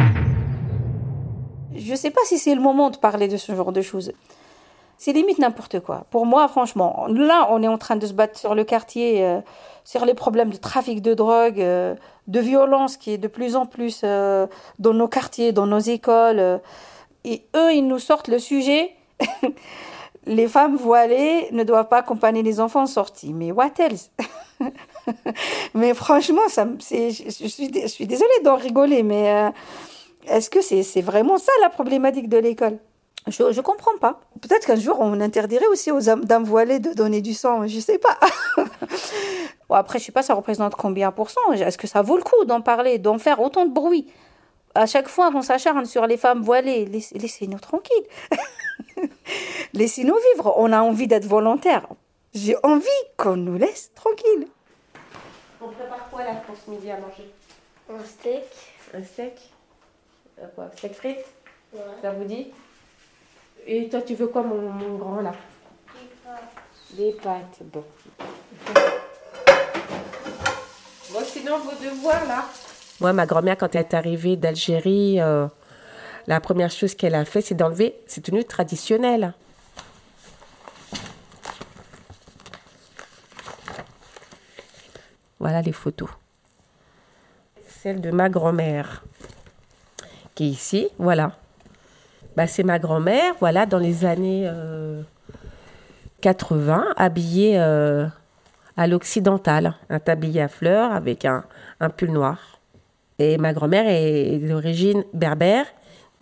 Je 1.76 1.90
ne 1.90 1.96
sais 1.96 2.10
pas 2.10 2.20
si 2.24 2.38
c'est 2.38 2.54
le 2.54 2.60
moment 2.60 2.90
de 2.90 2.96
parler 2.96 3.28
de 3.28 3.37
ce 3.37 3.54
genre 3.54 3.72
de 3.72 3.82
choses. 3.82 4.12
C'est 4.96 5.12
limite 5.12 5.38
n'importe 5.38 5.80
quoi. 5.80 6.06
Pour 6.10 6.24
moi, 6.24 6.46
franchement, 6.48 7.06
là, 7.08 7.48
on 7.50 7.62
est 7.62 7.68
en 7.68 7.78
train 7.78 7.96
de 7.96 8.06
se 8.06 8.12
battre 8.12 8.38
sur 8.38 8.54
le 8.54 8.64
quartier, 8.64 9.24
euh, 9.24 9.40
sur 9.82 10.06
les 10.06 10.14
problèmes 10.14 10.50
de 10.50 10.56
trafic 10.56 11.02
de 11.02 11.14
drogue, 11.14 11.60
euh, 11.60 11.94
de 12.28 12.40
violence 12.40 12.96
qui 12.96 13.12
est 13.12 13.18
de 13.18 13.28
plus 13.28 13.56
en 13.56 13.66
plus 13.66 14.02
euh, 14.04 14.46
dans 14.78 14.94
nos 14.94 15.08
quartiers, 15.08 15.52
dans 15.52 15.66
nos 15.66 15.80
écoles. 15.80 16.60
et 17.24 17.44
eux, 17.56 17.72
ils 17.72 17.87
nous 17.87 17.98
sortent 17.98 18.28
le 18.28 18.38
sujet. 18.38 18.92
les 20.26 20.48
femmes 20.48 20.76
voilées 20.76 21.48
ne 21.52 21.64
doivent 21.64 21.88
pas 21.88 21.98
accompagner 21.98 22.42
les 22.42 22.60
enfants 22.60 22.82
en 22.82 22.87
sortie. 22.87 23.32
Mais 23.32 23.52
what 23.52 23.70
else? 23.78 24.10
Mais 25.74 25.94
franchement, 25.94 26.48
ça, 26.48 26.66
je, 26.80 27.10
je 27.40 27.46
suis, 27.46 27.68
dé- 27.68 27.82
je 27.82 27.87
suis 27.88 28.06
désolée 28.06 28.40
d'en 28.42 28.56
rigoler, 28.56 29.02
mais 29.02 29.30
euh, 29.30 29.50
est-ce 30.28 30.48
que 30.48 30.60
c'est 30.62 31.02
vraiment 31.02 31.37
ça 31.37 31.52
la 31.60 31.68
problématique 31.68 32.28
de 32.28 32.38
l'école? 32.38 32.78
Je 33.26 33.42
ne 33.42 33.60
comprends 33.62 33.96
pas. 34.00 34.20
Peut-être 34.40 34.66
qu'un 34.66 34.76
jour, 34.76 34.96
on 35.00 35.20
interdirait 35.20 35.66
aussi 35.66 35.90
aux 35.90 36.08
hommes- 36.08 36.24
dames 36.24 36.44
voilées 36.44 36.78
de 36.78 36.92
donner 36.92 37.20
du 37.22 37.32
sang, 37.34 37.66
je 37.66 37.80
sais 37.80 37.98
pas. 37.98 38.18
bon, 39.68 39.74
après, 39.74 39.98
je 39.98 40.04
sais 40.04 40.12
pas, 40.12 40.22
ça 40.22 40.34
représente 40.34 40.74
combien 40.74 41.10
pour 41.10 41.30
cent? 41.30 41.52
Est-ce 41.52 41.78
que 41.78 41.87
ça 41.87 42.02
vaut 42.02 42.16
le 42.16 42.22
coup 42.22 42.44
d'en 42.46 42.60
parler, 42.60 42.98
d'en 42.98 43.18
faire 43.18 43.40
autant 43.40 43.64
de 43.66 43.72
bruit? 43.72 44.06
À 44.74 44.87
chaque 44.87 45.08
fois 45.08 45.30
qu'on 45.30 45.42
s'acharne 45.42 45.84
sur 45.87 46.06
les 46.06 46.16
femmes 46.16 46.42
voilées, 46.42 46.84
laissez- 46.87 47.18
laissez-nous 47.18 47.60
tranquilles. 47.60 48.04
Laissez-nous 49.72 50.16
vivre. 50.34 50.54
On 50.56 50.72
a 50.72 50.80
envie 50.80 51.06
d'être 51.06 51.26
volontaire. 51.26 51.87
J'ai 52.32 52.56
envie 52.62 52.87
qu'on 53.16 53.37
nous 53.37 53.56
laisse 53.58 53.92
tranquilles. 53.94 54.48
On 55.60 55.68
prépare 55.68 56.08
quoi 56.10 56.24
là 56.24 56.34
pour 56.46 56.56
ce 56.56 56.70
midi 56.70 56.90
à 56.90 56.98
manger? 56.98 57.30
Un 57.90 58.04
steak. 58.04 58.44
Un 58.94 59.02
steak? 59.02 59.32
Euh, 60.40 60.46
Quoi? 60.54 60.70
Steak 60.76 60.94
frites? 60.94 61.24
Ouais. 61.72 61.80
Ça 62.02 62.12
vous 62.12 62.24
dit? 62.24 62.48
Et 63.66 63.88
toi, 63.88 64.02
tu 64.02 64.14
veux 64.14 64.26
quoi, 64.26 64.42
mon, 64.42 64.70
mon 64.70 64.96
grand 64.96 65.20
là? 65.20 65.32
Des 66.92 67.12
pâtes. 67.12 67.58
Bon. 67.62 67.84
Bon, 71.12 71.20
sinon, 71.24 71.58
vos 71.58 71.70
devoirs 71.72 72.24
là? 72.26 72.44
Moi, 73.00 73.12
ma 73.12 73.26
grand-mère, 73.26 73.56
quand 73.56 73.74
elle 73.74 73.82
est 73.82 73.94
arrivée 73.94 74.37
d'Algérie, 74.37 75.20
euh, 75.20 75.46
la 76.26 76.40
première 76.40 76.70
chose 76.70 76.94
qu'elle 76.94 77.14
a 77.14 77.24
fait, 77.24 77.40
c'est 77.40 77.54
d'enlever 77.54 77.94
ses 78.06 78.22
tenues 78.22 78.44
traditionnelles. 78.44 79.34
Voilà 85.38 85.60
les 85.60 85.72
photos. 85.72 86.08
Celle 87.68 88.00
de 88.00 88.10
ma 88.10 88.30
grand-mère, 88.30 89.04
qui 90.34 90.44
est 90.44 90.48
ici, 90.48 90.88
voilà. 90.98 91.32
Bah, 92.34 92.46
c'est 92.46 92.62
ma 92.62 92.78
grand-mère, 92.78 93.34
voilà, 93.40 93.66
dans 93.66 93.78
les 93.78 94.06
années 94.06 94.44
euh, 94.46 95.02
80, 96.22 96.94
habillée 96.96 97.60
euh, 97.60 98.06
à 98.78 98.87
l'occidental, 98.87 99.74
un 99.90 100.00
tablier 100.00 100.40
à 100.40 100.48
fleurs 100.48 100.92
avec 100.92 101.26
un, 101.26 101.44
un 101.80 101.90
pull 101.90 102.10
noir. 102.10 102.58
Et 103.18 103.37
ma 103.37 103.52
grand-mère 103.52 103.84
est 103.87 104.38
d'origine 104.38 105.04
berbère, 105.12 105.66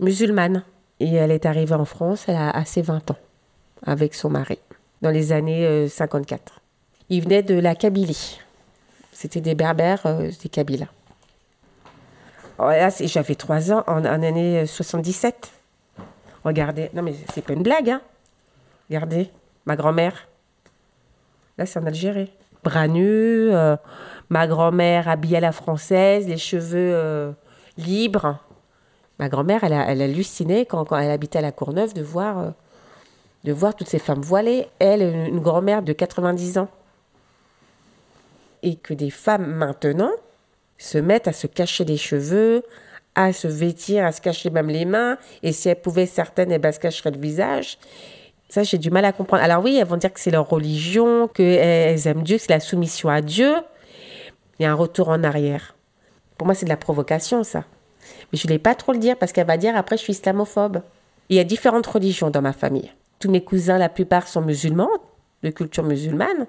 musulmane. 0.02 0.64
Et 1.00 1.14
elle 1.14 1.30
est 1.30 1.46
arrivée 1.46 1.74
en 1.74 1.84
France 1.84 2.24
elle 2.28 2.36
a, 2.36 2.50
à 2.50 2.64
ses 2.64 2.82
20 2.82 3.10
ans. 3.10 3.16
avec 3.84 4.14
son 4.14 4.30
mari 4.30 4.58
dans 5.00 5.10
les 5.10 5.32
années 5.32 5.66
euh, 5.66 5.88
54. 5.88 6.60
Ils 7.08 7.22
venaient 7.22 7.42
de 7.42 7.58
la 7.58 7.74
Kabylie. 7.74 8.40
C'était 9.10 9.40
des 9.40 9.54
berbères, 9.54 10.06
euh, 10.06 10.30
des 10.42 10.48
Kabyles. 10.48 10.86
Oh, 12.58 12.70
j'avais 13.00 13.34
3 13.34 13.72
ans 13.72 13.84
en, 13.86 14.04
en 14.04 14.22
année 14.22 14.66
77. 14.66 15.50
Regardez, 16.44 16.90
non 16.94 17.02
mais 17.02 17.14
c'est 17.32 17.42
pas 17.42 17.54
une 17.54 17.62
blague, 17.62 17.90
hein. 17.90 18.00
Regardez, 18.88 19.30
ma 19.64 19.74
grand-mère. 19.74 20.28
Là, 21.58 21.66
c'est 21.66 21.78
en 21.78 21.86
Algérie. 21.86 22.30
Bras 22.64 22.88
nus, 22.88 23.50
euh, 23.50 23.76
ma 24.28 24.46
grand-mère 24.46 25.08
habillée 25.08 25.38
à 25.38 25.40
la 25.40 25.52
française, 25.52 26.28
les 26.28 26.36
cheveux 26.36 26.92
euh, 26.94 27.32
libres. 27.76 28.38
Ma 29.18 29.28
grand-mère, 29.28 29.64
elle 29.64 29.72
elle 29.72 30.02
a 30.02 30.04
halluciné 30.04 30.66
quand, 30.66 30.90
elle 30.96 31.10
habitait 31.10 31.38
à 31.38 31.42
la 31.42 31.52
Courneuve 31.52 31.94
de 31.94 32.02
voir, 32.02 32.38
euh, 32.38 32.50
de 33.44 33.52
voir 33.52 33.74
toutes 33.74 33.88
ces 33.88 33.98
femmes 33.98 34.22
voilées. 34.22 34.66
Elle, 34.78 35.02
une, 35.02 35.40
grand-mère 35.40 35.82
de 35.82 35.92
90 35.92 36.58
ans. 36.58 36.68
Et 38.62 38.76
que 38.76 38.94
des 38.94 39.10
femmes 39.10 39.46
maintenant 39.46 40.12
se 40.78 40.98
mettent 40.98 41.28
à 41.28 41.32
se 41.32 41.46
cacher 41.46 41.84
les 41.84 41.96
cheveux, 41.96 42.62
à 43.14 43.32
se 43.32 43.48
vêtir, 43.48 44.04
à 44.04 44.12
se 44.12 44.20
cacher 44.20 44.50
même 44.50 44.68
les 44.68 44.84
mains. 44.84 45.18
Et 45.42 45.52
si 45.52 45.68
elles 45.68 45.80
pouvaient, 45.80 46.06
certaines, 46.06 46.52
eh 46.52 46.58
ben, 46.58 46.72
se 46.72 46.78
cacheraient 46.78 47.10
le 47.10 47.20
visage. 47.20 47.78
Ça, 48.48 48.62
j'ai 48.62 48.78
du 48.78 48.90
mal 48.90 49.04
à 49.04 49.12
comprendre. 49.12 49.42
Alors 49.42 49.62
oui, 49.64 49.76
elles 49.76 49.86
vont 49.86 49.96
dire 49.96 50.12
que 50.12 50.20
c'est 50.20 50.30
leur 50.30 50.48
religion, 50.48 51.26
qu'elles 51.28 52.06
aiment 52.06 52.22
Dieu, 52.22 52.36
que 52.36 52.42
c'est 52.42 52.52
la 52.52 52.60
soumission 52.60 53.08
à 53.08 53.20
Dieu. 53.20 53.54
Il 54.58 54.62
y 54.62 54.66
a 54.66 54.70
un 54.70 54.74
retour 54.74 55.08
en 55.08 55.24
arrière. 55.24 55.74
Pour 56.36 56.46
moi, 56.46 56.54
c'est 56.54 56.66
de 56.66 56.70
la 56.70 56.76
provocation, 56.76 57.44
ça. 57.44 57.64
Mais 58.32 58.38
je 58.38 58.42
voulais 58.42 58.58
pas 58.58 58.74
trop 58.74 58.92
le 58.92 58.98
dire 58.98 59.16
parce 59.18 59.32
qu'elle 59.32 59.46
va 59.46 59.56
dire 59.56 59.76
après, 59.76 59.96
je 59.96 60.02
suis 60.02 60.12
islamophobe. 60.12 60.82
Il 61.28 61.36
y 61.36 61.40
a 61.40 61.44
différentes 61.44 61.86
religions 61.86 62.30
dans 62.30 62.42
ma 62.42 62.52
famille. 62.52 62.92
Tous 63.18 63.30
mes 63.30 63.44
cousins, 63.44 63.78
la 63.78 63.88
plupart, 63.88 64.28
sont 64.28 64.42
musulmans, 64.42 64.90
de 65.42 65.50
culture 65.50 65.84
musulmane. 65.84 66.46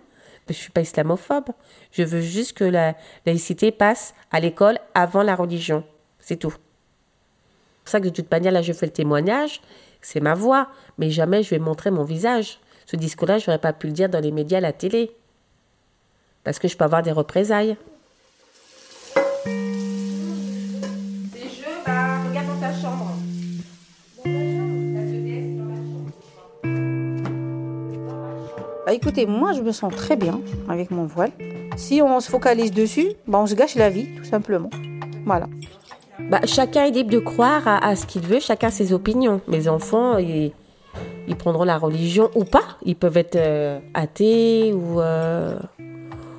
Mais 0.47 0.53
je 0.53 0.59
ne 0.59 0.63
suis 0.63 0.71
pas 0.71 0.81
islamophobe. 0.81 1.49
Je 1.91 2.03
veux 2.03 2.21
juste 2.21 2.57
que 2.57 2.63
la 2.63 2.95
laïcité 3.25 3.71
passe 3.71 4.13
à 4.31 4.39
l'école 4.39 4.77
avant 4.93 5.23
la 5.23 5.35
religion. 5.35 5.83
C'est 6.19 6.37
tout. 6.37 6.51
C'est 6.51 7.83
pour 7.83 7.91
ça 7.91 7.99
que 7.99 8.05
de 8.05 8.09
toute 8.09 8.31
manière, 8.31 8.51
là, 8.51 8.61
je 8.61 8.73
fais 8.73 8.85
le 8.85 8.91
témoignage. 8.91 9.61
C'est 10.01 10.19
ma 10.19 10.33
voix. 10.33 10.67
Mais 10.97 11.11
jamais 11.11 11.43
je 11.43 11.49
vais 11.49 11.59
montrer 11.59 11.91
mon 11.91 12.03
visage. 12.03 12.59
Ce 12.85 12.95
discours-là, 12.95 13.37
je 13.37 13.49
n'aurais 13.49 13.61
pas 13.61 13.73
pu 13.73 13.87
le 13.87 13.93
dire 13.93 14.09
dans 14.09 14.19
les 14.19 14.31
médias, 14.31 14.59
la 14.59 14.73
télé. 14.73 15.11
Parce 16.43 16.59
que 16.59 16.67
je 16.67 16.75
peux 16.75 16.83
avoir 16.83 17.03
des 17.03 17.11
représailles. 17.11 17.77
Écoutez, 28.93 29.25
moi 29.25 29.53
je 29.53 29.62
me 29.62 29.71
sens 29.71 29.93
très 29.95 30.15
bien 30.15 30.39
avec 30.69 30.91
mon 30.91 31.06
voile. 31.06 31.32
Si 31.75 32.01
on 32.01 32.19
se 32.19 32.29
focalise 32.29 32.71
dessus, 32.71 33.13
bah, 33.27 33.39
on 33.41 33.47
se 33.47 33.56
gâche 33.56 33.75
la 33.75 33.89
vie, 33.89 34.08
tout 34.15 34.23
simplement. 34.23 34.69
Voilà. 35.25 35.47
Bah, 36.29 36.41
chacun 36.45 36.86
est 36.86 36.91
libre 36.91 37.10
de 37.10 37.19
croire 37.19 37.67
à, 37.67 37.86
à 37.86 37.95
ce 37.95 38.06
qu'il 38.06 38.21
veut, 38.21 38.39
chacun 38.39 38.69
ses 38.69 38.93
opinions. 38.93 39.41
Mes 39.47 39.67
enfants, 39.67 40.17
ils, 40.17 40.51
ils 41.27 41.36
prendront 41.36 41.63
la 41.63 41.77
religion 41.77 42.29
ou 42.36 42.43
pas. 42.43 42.77
Ils 42.86 42.95
peuvent 42.95 43.17
être 43.17 43.36
euh, 43.36 43.79
athées 43.93 44.73
ou, 44.73 45.01
euh, 45.01 45.58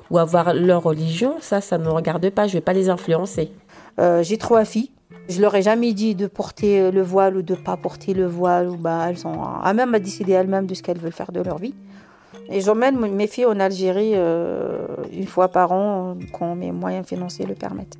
ou 0.09 0.17
avoir 0.17 0.53
leur 0.53 0.83
religion. 0.83 1.35
Ça, 1.41 1.59
ça 1.59 1.77
ne 1.77 1.83
me 1.83 1.89
regarde 1.91 2.29
pas. 2.29 2.47
Je 2.47 2.53
ne 2.53 2.57
vais 2.57 2.61
pas 2.61 2.73
les 2.73 2.89
influencer. 2.89 3.51
Euh, 3.99 4.23
J'ai 4.23 4.37
trois 4.37 4.63
filles. 4.63 4.91
Je 5.27 5.41
leur 5.41 5.53
ai 5.55 5.61
jamais 5.61 5.91
dit 5.91 6.15
de 6.15 6.27
porter 6.27 6.91
le 6.91 7.01
voile 7.01 7.35
ou 7.37 7.41
de 7.41 7.55
pas 7.55 7.75
porter 7.75 8.13
le 8.13 8.27
voile. 8.27 8.69
Ou 8.69 8.77
bah, 8.77 9.07
elles 9.09 9.17
sont 9.17 9.41
à 9.41 9.73
même 9.73 9.93
à 9.93 9.99
décider 9.99 10.31
elles-mêmes 10.33 10.67
de 10.67 10.73
ce 10.73 10.83
qu'elles 10.83 10.99
veulent 10.99 11.11
faire 11.11 11.31
de 11.31 11.41
leur 11.41 11.57
vie. 11.57 11.73
Et 12.49 12.61
j'emmène 12.61 12.97
mes 12.99 13.27
filles 13.27 13.45
en 13.45 13.59
Algérie 13.59 14.13
euh, 14.15 14.85
une 15.11 15.27
fois 15.27 15.47
par 15.47 15.71
an 15.71 16.15
quand 16.31 16.55
mes 16.55 16.71
moyens 16.71 17.07
financiers 17.07 17.45
le 17.45 17.55
permettent. 17.55 17.97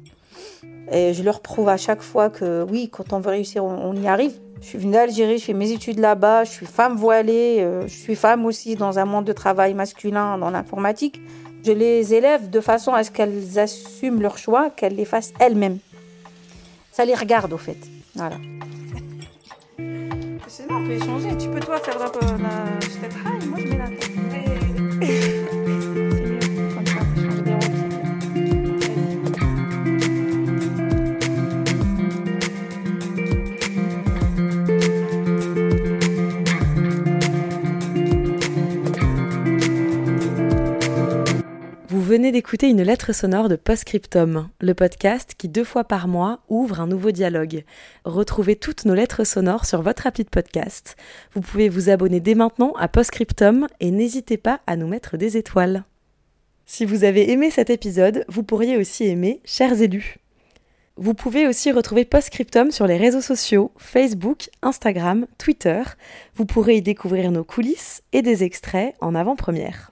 Et 0.91 1.13
je 1.13 1.23
leur 1.23 1.41
prouve 1.41 1.69
à 1.69 1.77
chaque 1.77 2.01
fois 2.01 2.29
que 2.29 2.63
oui, 2.69 2.89
quand 2.91 3.13
on 3.13 3.19
veut 3.19 3.31
réussir, 3.31 3.63
on, 3.63 3.93
y 3.95 4.07
arrive. 4.07 4.33
Je 4.61 4.67
suis 4.67 4.77
venue 4.77 4.93
d'Algérie, 4.93 5.37
je 5.39 5.45
fais 5.45 5.53
mes 5.53 5.71
études 5.71 5.99
là-bas, 5.99 6.43
je 6.43 6.51
suis 6.51 6.65
femme 6.65 6.95
voilée, 6.95 7.57
euh, 7.59 7.87
je 7.87 7.95
suis 7.95 8.15
femme 8.15 8.45
aussi 8.45 8.75
dans 8.75 8.99
un 8.99 9.05
monde 9.05 9.25
de 9.25 9.33
travail 9.33 9.73
masculin 9.73 10.37
dans 10.37 10.49
l'informatique. 10.49 11.19
Je 11.65 11.71
les 11.71 12.13
élève 12.13 12.49
de 12.49 12.59
façon 12.61 12.93
à 12.93 13.03
ce 13.03 13.09
qu'elles 13.09 13.57
assument 13.57 14.21
leur 14.21 14.37
choix, 14.37 14.69
qu'elles 14.69 14.95
les 14.95 15.05
fassent 15.05 15.33
elles-mêmes. 15.39 15.79
Ça 16.91 17.05
les 17.05 17.15
regarde 17.15 17.51
au 17.51 17.57
fait. 17.57 17.77
Voilà. 18.15 18.37
Sinon, 20.47 20.77
on 20.77 20.85
peut 20.85 20.91
échanger. 20.91 21.35
Tu 21.37 21.49
peux 21.49 21.59
toi 21.59 21.79
faire 21.79 21.99
la, 21.99 22.05
raille, 22.05 23.47
moi 23.47 23.59
je 23.59 23.67
mets 23.67 23.77
la 23.77 24.14
Yeah. 25.05 25.35
venez 42.15 42.31
d'écouter 42.31 42.69
une 42.69 42.81
lettre 42.81 43.11
sonore 43.11 43.49
de 43.49 43.57
Postscriptum, 43.57 44.47
le 44.61 44.73
podcast 44.73 45.33
qui 45.37 45.49
deux 45.49 45.65
fois 45.65 45.83
par 45.83 46.07
mois 46.07 46.39
ouvre 46.47 46.79
un 46.79 46.87
nouveau 46.87 47.11
dialogue. 47.11 47.65
Retrouvez 48.05 48.55
toutes 48.55 48.85
nos 48.85 48.93
lettres 48.93 49.25
sonores 49.25 49.65
sur 49.65 49.81
votre 49.81 50.07
appli 50.07 50.23
de 50.23 50.29
podcast. 50.29 50.95
Vous 51.33 51.41
pouvez 51.41 51.67
vous 51.67 51.89
abonner 51.89 52.21
dès 52.21 52.33
maintenant 52.33 52.71
à 52.79 52.87
Postscriptum 52.87 53.67
et 53.81 53.91
n'hésitez 53.91 54.37
pas 54.37 54.61
à 54.65 54.77
nous 54.77 54.87
mettre 54.87 55.17
des 55.17 55.35
étoiles. 55.35 55.83
Si 56.65 56.85
vous 56.85 57.03
avez 57.03 57.33
aimé 57.33 57.51
cet 57.51 57.69
épisode, 57.69 58.23
vous 58.29 58.43
pourriez 58.43 58.77
aussi 58.77 59.03
aimer 59.03 59.41
Chers 59.43 59.81
élus. 59.81 60.15
Vous 60.95 61.15
pouvez 61.15 61.49
aussi 61.49 61.73
retrouver 61.73 62.05
Postscriptum 62.05 62.71
sur 62.71 62.87
les 62.87 62.95
réseaux 62.95 63.19
sociaux, 63.19 63.71
Facebook, 63.75 64.49
Instagram, 64.61 65.27
Twitter. 65.37 65.83
Vous 66.35 66.45
pourrez 66.45 66.77
y 66.77 66.81
découvrir 66.81 67.29
nos 67.31 67.43
coulisses 67.43 68.03
et 68.13 68.21
des 68.21 68.45
extraits 68.45 68.95
en 69.01 69.15
avant-première. 69.15 69.91